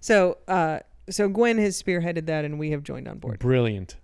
[0.00, 0.78] So uh,
[1.10, 3.40] so Gwen has spearheaded that, and we have joined on board.
[3.40, 3.96] Brilliant.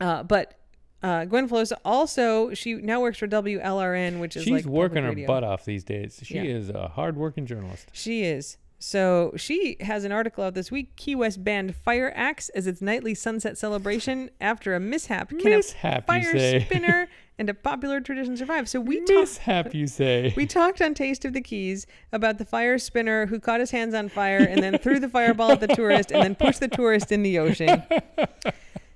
[0.00, 0.54] Uh, but
[1.02, 5.10] uh, Gwen Filosa also she now works for WLRN, which is She's like working her
[5.10, 5.26] radio.
[5.26, 6.20] butt off these days.
[6.22, 6.42] She Yeah.
[6.44, 7.88] is a hard-working journalist.
[7.92, 8.58] She is.
[8.80, 10.94] So she has an article out this week.
[10.94, 15.30] Key West banned fire axe as its nightly sunset celebration after a mishap.
[15.30, 16.64] Can Mishap, a fire you say?
[16.64, 17.08] spinner
[17.40, 18.68] and a popular tradition survive?
[18.68, 19.08] So we talked.
[19.10, 20.32] Mishap, you say?
[20.36, 23.94] We talked on Taste of the Keys about the fire spinner who caught his hands
[23.94, 27.10] on fire and then threw the fireball at the tourist and then pushed the tourist
[27.10, 27.82] in the ocean.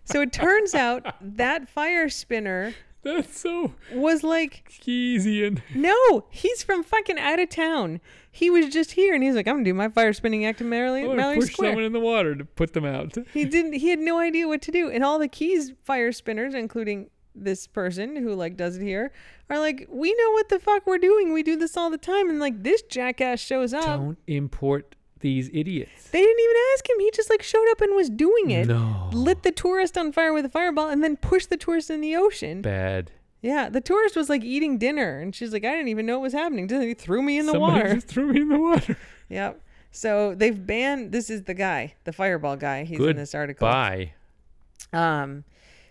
[0.05, 5.61] So it turns out that fire spinner That's so was like, Keynesian.
[5.75, 8.01] no, he's from fucking out of town.
[8.31, 10.69] He was just here and he's like, I'm gonna do my fire spinning act in
[10.69, 11.71] Mallory, I want Mallory push Square.
[11.71, 13.17] someone in the water to put them out.
[13.35, 13.73] He didn't.
[13.73, 17.67] He had no idea what to do, and all the keys fire spinners, including this
[17.67, 19.11] person who like does it here,
[19.51, 21.33] are like, we know what the fuck we're doing.
[21.33, 23.85] We do this all the time, and like this jackass shows up.
[23.85, 26.11] Don't import these idiots.
[26.11, 27.01] They didn't even ask him.
[27.01, 28.67] He just like showed up and was doing it.
[28.69, 29.09] No.
[29.13, 32.15] Lit the tourist on fire with a fireball, and then pushed the tourist in the
[32.15, 32.61] ocean.
[32.63, 33.11] Bad.
[33.41, 36.25] Yeah, the tourist was like eating dinner, and she's like, I didn't even know what
[36.25, 36.69] was happening.
[36.69, 37.95] He threw me in the Somebody water.
[37.95, 38.97] just threw me in the water.
[39.31, 39.63] Yep.
[39.91, 41.11] So they've banned.
[41.13, 42.85] This is the guy, the fireball guy.
[42.85, 43.67] He's in this article.
[43.67, 44.13] Bye.
[44.93, 45.45] Um,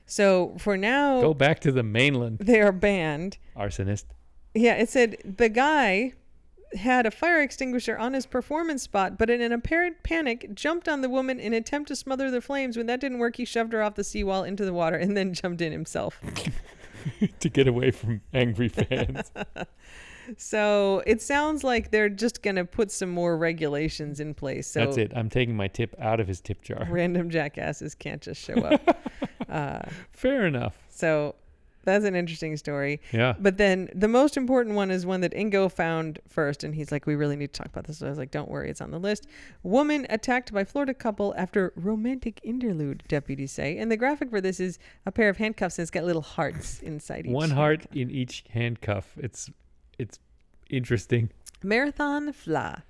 [0.06, 3.38] so for now, Go back to the mainland, they are banned.
[3.58, 4.06] arsonist.
[4.54, 6.14] Yeah, it said the guy
[6.76, 11.02] had a fire extinguisher on his performance spot, but in an apparent panic, jumped on
[11.02, 12.78] the woman in attempt to smother the flames.
[12.78, 15.34] When that didn't work, he shoved her off the seawall into the water and then
[15.42, 16.20] jumped in himself.
[17.40, 19.32] to get away from angry fans.
[20.38, 24.68] So it sounds like they're just gonna put some more regulations in place.
[24.68, 25.12] So That's it.
[25.16, 26.88] I'm taking my tip out of his tip jar.
[26.90, 29.12] random jackasses can't just show up.
[29.50, 29.80] uh,
[30.14, 30.78] Fair enough.
[30.90, 31.36] so
[31.84, 33.02] that's an interesting story.
[33.12, 33.36] Yeah.
[33.40, 37.06] But then the most important one is one that Ingo found first, and he's like,
[37.06, 38.92] "We really need to talk about this." So I was like, "Don't worry, it's on
[38.92, 39.28] the list."
[39.64, 44.60] Woman attacked by Florida couple after romantic interlude, deputies say, and the graphic for this
[44.60, 47.32] is a pair of handcuffs, and it's got little hearts inside each.
[47.32, 47.98] One heart handcuff.
[47.98, 49.14] in each handcuff.
[49.18, 49.50] It's
[49.98, 50.20] it's
[50.70, 51.30] interesting.
[51.64, 52.84] Marathon Fla,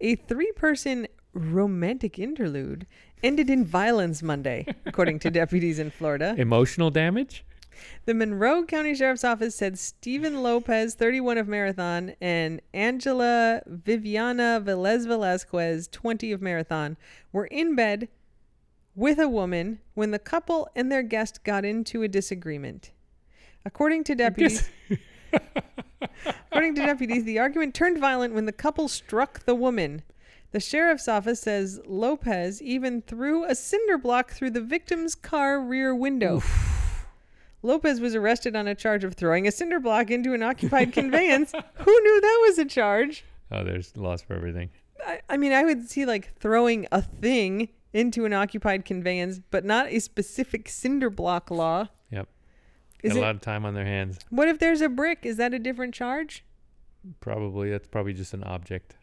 [0.00, 2.86] a three-person romantic interlude,
[3.22, 6.34] ended in violence Monday, according to deputies in Florida.
[6.36, 7.44] Emotional damage?
[8.04, 15.06] The Monroe County Sheriff's Office said Stephen Lopez, 31 of Marathon, and Angela Viviana Velez
[15.06, 16.96] Velasquez, 20 of Marathon,
[17.32, 18.08] were in bed
[18.94, 22.90] with a woman when the couple and their guest got into a disagreement.
[23.64, 24.68] According to deputies,
[26.50, 30.02] according to deputies, the argument turned violent when the couple struck the woman.
[30.50, 35.94] The sheriff's office says Lopez even threw a cinder block through the victim's car rear
[35.94, 36.42] window.
[37.62, 41.52] Lopez was arrested on a charge of throwing a cinder block into an occupied conveyance.
[41.74, 43.24] Who knew that was a charge?
[43.50, 44.70] Oh, there's loss for everything.
[45.06, 49.64] I, I mean, I would see like throwing a thing into an occupied conveyance, but
[49.64, 51.88] not a specific cinder block law.
[52.10, 52.28] Yep.
[53.02, 54.18] Is Got a it, lot of time on their hands.
[54.30, 55.20] what if there's a brick?
[55.22, 56.44] Is that a different charge?
[57.20, 57.70] Probably.
[57.70, 58.96] That's probably just an object.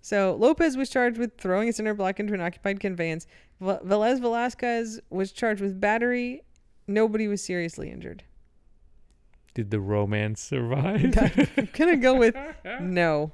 [0.00, 3.26] So Lopez was charged with throwing a cinder block into an occupied conveyance.
[3.60, 6.42] V- Velez Velasquez was charged with battery.
[6.88, 8.24] Nobody was seriously injured.
[9.54, 11.16] Did the romance survive?
[11.56, 12.34] I'm gonna go with
[12.80, 13.32] no.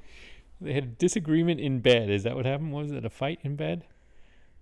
[0.61, 2.11] they had a disagreement in bed.
[2.11, 2.73] Is that what happened?
[2.73, 3.85] Was it a fight in bed?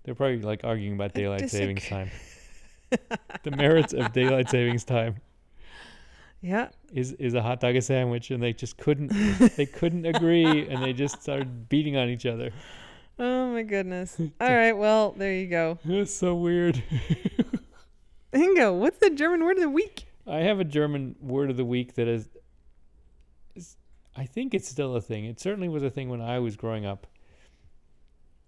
[0.03, 2.11] They're probably like arguing about daylight disag- savings time.
[3.43, 5.15] the merits of daylight savings time
[6.41, 9.07] Yeah, is is a hot dog a sandwich, and they just couldn't
[9.55, 12.51] they couldn't agree, and they just started beating on each other.
[13.17, 14.19] Oh my goodness.
[14.19, 15.79] All right, well, there you go.
[15.85, 16.83] It's so weird.
[18.33, 20.07] Ingo, what's the German word of the week?
[20.25, 22.29] I have a German word of the week that is,
[23.55, 23.77] is
[24.15, 25.25] I think it's still a thing.
[25.25, 27.07] It certainly was a thing when I was growing up.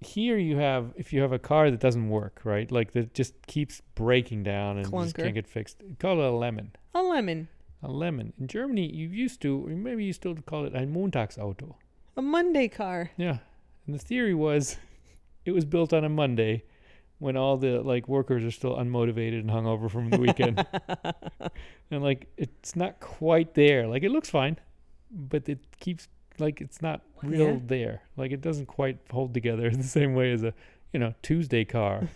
[0.02, 2.72] here you have if you have a car that doesn't work, right?
[2.72, 5.24] Like that just keeps breaking down and just Clunker.
[5.24, 5.82] can't get fixed.
[6.00, 6.72] Call it a lemon.
[6.94, 7.48] A lemon.
[7.84, 8.34] A lemon.
[8.40, 11.76] In Germany, you used to, or maybe you still call it ein Montagsauto.
[12.18, 13.12] A Monday car.
[13.18, 13.38] Yeah.
[13.86, 14.78] And the theory was
[15.46, 16.64] it was built on a Monday
[17.20, 20.66] when all the like workers are still unmotivated and hungover from the weekend.
[21.92, 23.88] and like it's not quite there.
[23.88, 24.58] Like it looks fine,
[25.12, 26.08] but it keeps
[26.40, 27.60] like it's not real Yeah.
[27.66, 28.02] there.
[28.18, 30.54] Like it doesn't quite hold together in the same way as a
[30.94, 32.08] you know Tuesday car.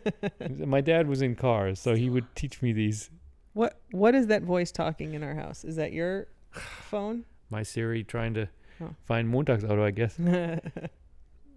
[0.66, 3.10] My dad was in cars, so he would teach me these.
[3.52, 5.64] What what is that voice talking in our house?
[5.64, 7.24] Is that your phone?
[7.50, 8.48] My Siri trying to
[8.82, 8.94] Oh.
[9.04, 10.16] find Montagsauto, I guess.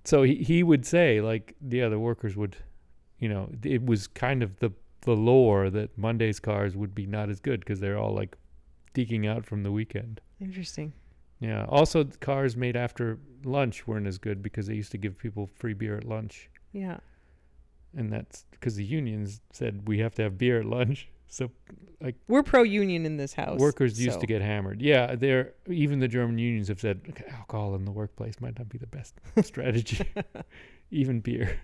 [0.04, 2.58] so he, he would say like yeah the other workers would
[3.20, 7.30] you know it was kind of the the lore that monday's cars would be not
[7.30, 8.36] as good because they're all like
[8.94, 10.22] deking out from the weekend.
[10.40, 10.94] Interesting.
[11.40, 11.66] yeah.
[11.68, 15.74] Also cars made after lunch weren't as good because they used to give people free
[15.74, 16.50] beer at lunch.
[16.72, 16.98] Yeah.
[17.96, 21.10] and that's because the unions said we have to have beer at lunch.
[21.28, 21.50] So
[22.00, 23.60] like, We're pro union in this house.
[23.60, 24.84] workers used to get hammered.
[24.84, 28.70] Yeah they're even the german unions have said "Okay, alcohol in the workplace might not
[28.70, 30.06] be the best strategy.
[30.92, 31.60] Even beer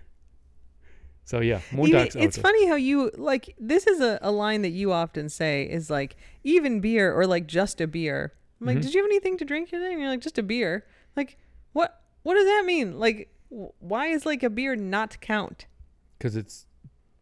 [1.24, 2.22] so yeah Even- Montagsauto.
[2.22, 5.88] it's funny how you like this is a, a line that you often say is
[5.90, 8.32] like even beer or like just a beer.
[8.60, 8.82] I'm like, Mhm.
[8.82, 9.90] did you have anything to drink today?
[9.92, 10.84] And you're like, just a beer.
[11.16, 11.38] Like,
[11.72, 12.98] what what does that mean?
[12.98, 15.66] Like, why is like a beer not count?
[16.18, 16.66] because it's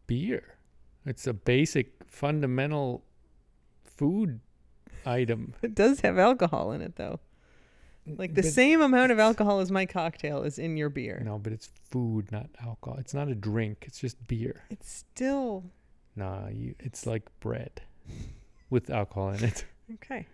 [0.07, 0.57] beer.
[1.05, 3.03] It's a basic, fundamental
[3.85, 4.39] food
[5.05, 5.53] item.
[5.61, 7.19] It does have alcohol in it though.
[8.17, 11.21] Like the But- same amount of alcohol as my cocktail is in your beer.
[11.23, 12.97] No, but it's food, not alcohol.
[12.99, 13.83] It's not a drink.
[13.87, 14.63] It's just beer.
[14.69, 15.63] It's still
[16.15, 16.75] Nah, you.
[16.79, 17.81] It's like bread
[18.69, 19.63] with alcohol in it.
[19.95, 20.25] okay.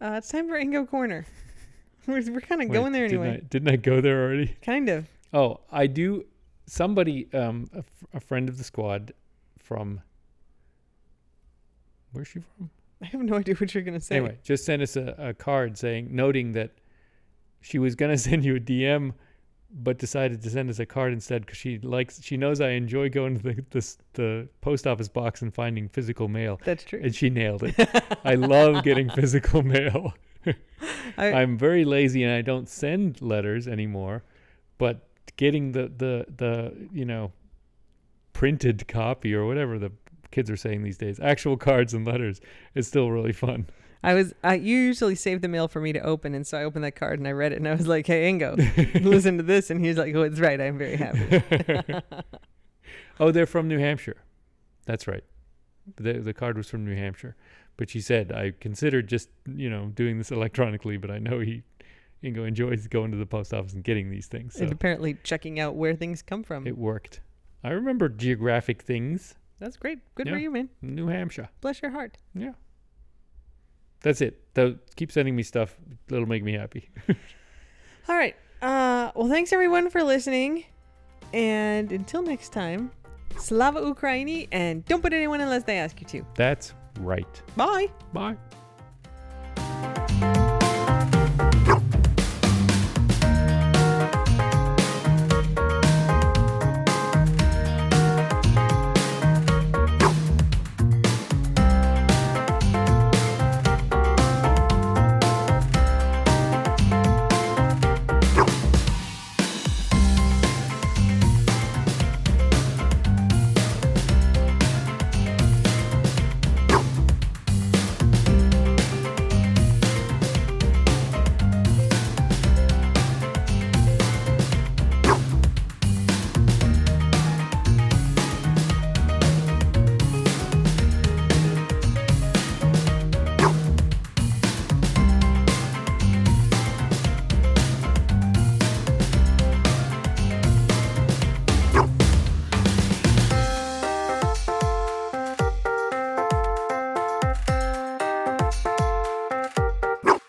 [0.00, 1.24] Uh, it's time for Ingo Corner.
[2.06, 3.36] we're we're kind of going there didn't anyway.
[3.36, 4.56] I, didn't I go there already?
[4.62, 5.08] Kind of.
[5.32, 6.24] Oh, I do.
[6.66, 9.12] Somebody, um, a, f- a friend of the squad
[9.58, 10.00] from.
[12.12, 12.70] Where's she from?
[13.02, 14.16] I have no idea what you're gonna say.
[14.16, 16.70] Anyway, just sent us a, a card saying, noting that
[17.60, 19.12] she was gonna send you a DM,
[19.72, 23.08] but decided to send us a card instead because she likes, she knows I enjoy
[23.08, 27.00] going to the, the the post office box and finding physical mail, That's true.
[27.02, 27.74] and she nailed it.
[28.24, 30.14] I love getting physical mail.
[31.16, 34.24] I, I'm very lazy and I don't send letters anymore,
[34.78, 35.06] but
[35.36, 37.32] getting the the the you know
[38.32, 39.92] printed copy or whatever the
[40.30, 42.40] kids are saying these days, actual cards and letters
[42.74, 43.66] is still really fun.
[44.02, 44.32] I was.
[44.42, 46.96] I you usually save the mail for me to open, and so I opened that
[46.96, 48.56] card and I read it, and I was like, "Hey, Ingo,
[49.04, 50.60] listen to this," and he's like, "Oh, it's right.
[50.60, 52.00] I'm very happy."
[53.20, 54.16] oh, they're from New Hampshire.
[54.86, 55.24] That's right.
[55.96, 57.36] The the card was from New Hampshire,
[57.76, 61.62] but she said I considered just you know doing this electronically, but I know he
[62.22, 65.58] Ingo enjoys going to the post office and getting these things, so and apparently checking
[65.60, 66.66] out where things come from.
[66.66, 67.20] it worked.
[67.62, 69.34] I remember geographic things.
[69.58, 69.98] That's great.
[70.14, 70.42] Good for Yeah.
[70.44, 70.68] you, man.
[70.80, 71.50] New Hampshire.
[71.60, 72.16] Bless your heart.
[72.34, 72.52] Yeah.
[74.02, 74.40] That's it.
[74.54, 75.76] Though keep sending me stuff.
[76.08, 76.88] It'll make me happy.
[78.08, 78.34] All right.
[78.62, 80.64] Uh, well, thanks everyone for listening,
[81.32, 82.90] and until next time,
[83.38, 86.26] Slava Ukraini, and don't put anyone unless they ask you to.
[86.34, 87.42] That's right.
[87.56, 87.88] Bye.
[88.12, 88.36] Bye.